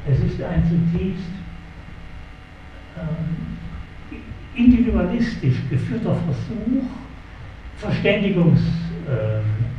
[0.08, 1.30] Es ist ein zutiefst
[2.98, 3.58] ähm,
[4.54, 6.84] individualistisch geführter Versuch,
[7.78, 8.86] Verständigungsaktionen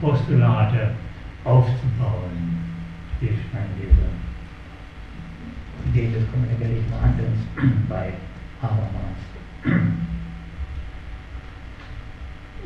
[0.01, 0.91] Postulate
[1.45, 2.59] aufzubauen.
[3.21, 4.07] Ich meine, diese
[5.91, 6.13] Idee,
[6.59, 7.41] gleich noch anders
[7.89, 8.13] bei
[8.61, 9.21] Habermas.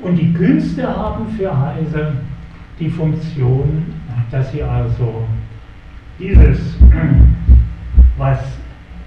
[0.03, 2.13] Und die Künste haben für Heise
[2.79, 3.95] die Funktion,
[4.31, 5.27] dass sie also
[6.19, 6.79] dieses,
[8.17, 8.39] was,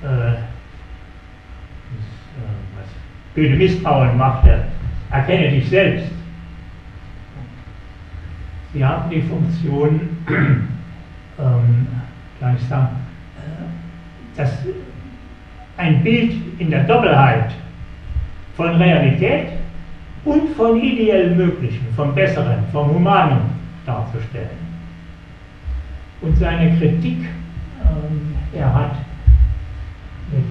[0.02, 0.38] äh, das,
[2.38, 2.88] äh, was
[3.36, 4.66] Goethe Misstrauen machte,
[5.10, 6.12] erkenne dich selbst.
[8.74, 10.02] Sie haben die Funktion,
[11.40, 11.88] ähm,
[12.40, 12.90] gleichsam,
[13.38, 14.52] äh, dass
[15.78, 17.52] ein Bild in der Doppelheit
[18.56, 19.63] von Realität
[20.26, 23.42] und von ideell Möglichen, vom Besseren, vom Humanen
[23.86, 24.64] darzustellen.
[26.22, 27.20] Und seine Kritik,
[27.84, 28.96] ähm, er hat
[30.32, 30.46] mit,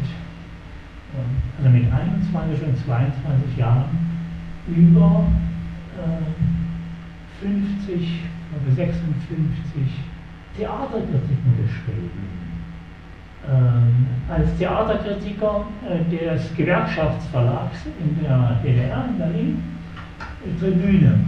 [1.16, 3.98] ähm, also mit 21 und 22 Jahren
[4.68, 5.26] über
[5.98, 8.20] äh, 50
[8.52, 9.82] oder 56
[10.56, 12.41] Theaterkritiken geschrieben.
[13.51, 19.62] Ähm, als Theaterkritiker äh, des Gewerkschaftsverlags in der DDR in Berlin
[20.61, 21.18] Tribüne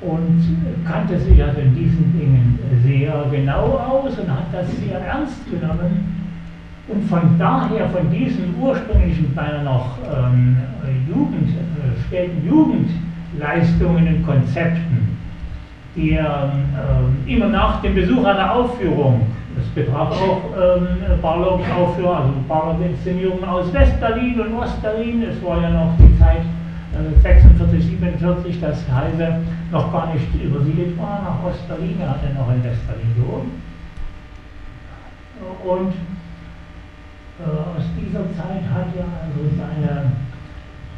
[0.00, 5.48] und kannte sich also in diesen Dingen sehr genau aus und hat das sehr ernst
[5.50, 6.22] genommen.
[6.88, 10.56] Und von daher, von diesen ursprünglichen, beinahe noch ähm,
[11.08, 15.16] Jugend, äh, späten Jugendleistungen und Konzepten,
[15.94, 16.52] die er
[17.26, 19.26] äh, immer nach dem Besuch einer Aufführung,
[19.56, 20.86] das betraf auch ähm,
[21.20, 26.42] Barlocks Aufführung, also Barlocks Inszenierungen aus West-Berlin und Ost-Berlin, es war ja noch die Zeit
[27.22, 29.40] 46, 47, dass Heise
[29.70, 33.50] noch gar nicht übersiedelt war nach Ostberlin, er hatte noch in Westberlin gewohnt.
[35.64, 35.92] Und
[37.40, 40.12] äh, aus dieser Zeit hat er also seine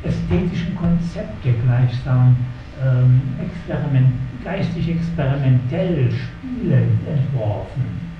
[0.02, 2.36] ästhetischen Konzepte gleichsam
[2.84, 4.12] ähm, experiment,
[4.44, 8.13] geistig experimentell spielend entworfen.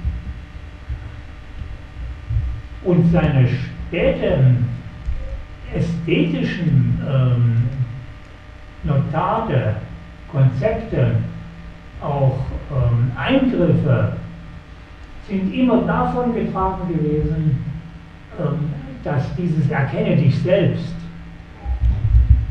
[2.84, 4.68] Und seine späten
[5.74, 7.62] ästhetischen ähm,
[8.84, 9.76] Notate,
[10.30, 11.16] Konzepte,
[12.02, 12.38] auch
[12.70, 14.16] ähm, Eingriffe
[15.28, 17.64] sind immer davon getragen gewesen,
[18.38, 18.70] ähm,
[19.02, 20.94] dass dieses Erkenne dich selbst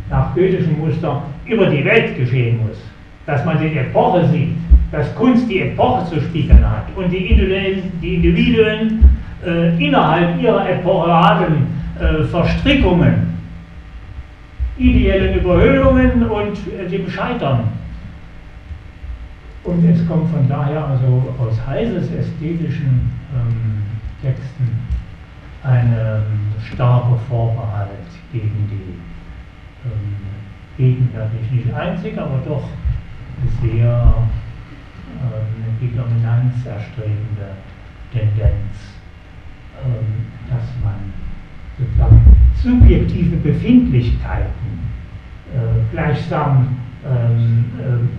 [0.10, 2.78] nach goethischem Muster über die Welt geschehen muss.
[3.26, 4.56] Dass man die Epoche sieht,
[4.92, 9.04] dass Kunst die Epoche zu spiegeln hat und die Individuen, die Individuen
[9.46, 11.68] äh, innerhalb ihrer epochalen
[12.00, 13.34] äh, Verstrickungen,
[14.78, 17.70] ideellen Überhöhungen und äh, dem Scheitern.
[19.64, 23.84] Und es kommt von daher also aus Heises ästhetischen ähm,
[24.22, 24.80] Texten
[25.64, 26.24] ein ähm,
[26.74, 27.90] starker Vorbehalt
[28.32, 29.00] gegen die
[29.86, 30.16] ähm,
[30.78, 32.68] gegenwärtig nicht einzig, aber doch
[33.62, 34.14] sehr
[35.22, 37.56] ähm, die Dominanz erstrebende
[38.12, 38.93] Tendenz,
[40.50, 41.14] dass man
[41.78, 42.22] sozusagen
[42.62, 44.80] subjektive Befindlichkeiten
[45.54, 48.10] äh, gleichsam ähm, ähm,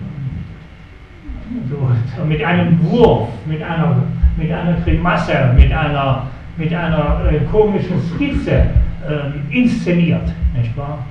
[1.69, 4.03] so, mit einem Wurf, mit einer,
[4.37, 11.05] mit einer Grimasse, mit einer, mit einer äh, komischen Skizze äh, inszeniert, nicht wahr?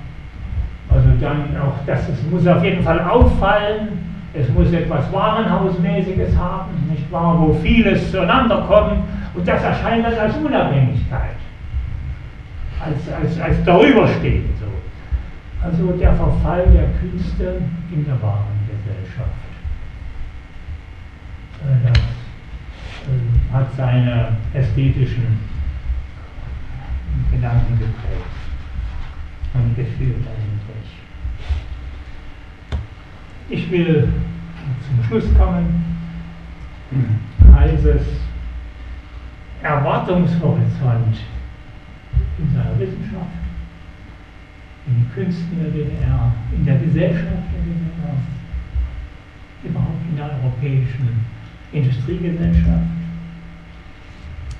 [0.90, 3.88] Also dann auch, dass es muss auf jeden Fall auffallen,
[4.32, 9.02] es muss etwas Warenhausmäßiges haben, nicht wahr, wo vieles zueinander kommt
[9.34, 11.36] und das erscheint dann als Unabhängigkeit
[12.84, 14.44] als, als, als darüber steht.
[14.58, 14.66] So.
[15.66, 19.30] Also der Verfall der Künste in der wahren Gesellschaft.
[21.62, 25.38] Äh, das äh, hat seine ästhetischen
[27.30, 28.34] Gedanken geprägt
[29.54, 30.90] und geführt eigentlich.
[33.48, 34.12] Ich will
[34.86, 35.84] zum Schluss kommen.
[37.52, 38.02] Heißes
[39.64, 41.16] Erwartungshorizont
[42.38, 43.40] in seiner Wissenschaft,
[44.86, 48.14] in den Künsten der DDR, in der Gesellschaft der DDR,
[49.64, 51.24] überhaupt in der europäischen
[51.72, 52.84] Industriegesellschaft,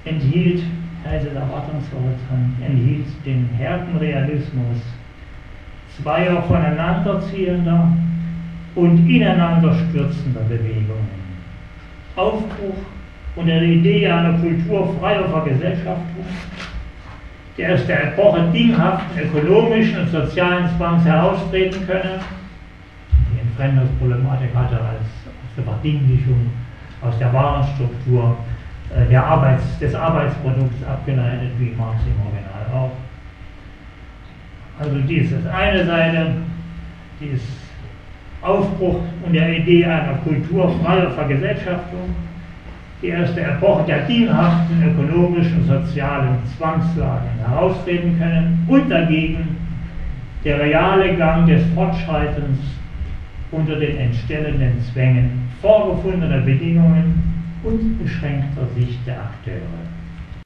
[0.07, 0.63] enthielt
[1.05, 4.79] Heise der Erwartungshorizont, enthielt den Herdenrealismus
[6.01, 7.95] zweier voneinanderziehender
[8.75, 11.25] und ineinander stürzender Bewegungen.
[12.17, 12.79] Aufbruch
[13.37, 16.25] und der Idee einer Kultur freier Vergesellschaftung
[17.57, 22.21] der aus der Epoche dinghaften ökonomischen und sozialen Zwangs heraustreten könne.
[23.33, 26.51] Die Entfremdungsproblematik hatte als aus der Verdinglichung,
[27.03, 28.37] aus der Warenstruktur
[28.95, 32.93] äh, der Arbeits-, des Arbeitsprodukts abgeleitet, wie Marx im Original auch.
[34.81, 36.35] Also dies ist eine Seite,
[37.21, 37.47] die ist
[38.43, 42.17] Aufbruch und der Idee einer kulturfreier Vergesellschaftung,
[43.05, 49.57] die erste Epoche der dienhaften ökonomischen und sozialen Zwangslagen heraustreten können und dagegen
[50.43, 52.59] der reale Gang des Fortschreitens
[53.51, 57.23] unter den entstellenden Zwängen vorgefundener Bedingungen
[57.63, 59.94] und beschränkter Sicht der Akteure.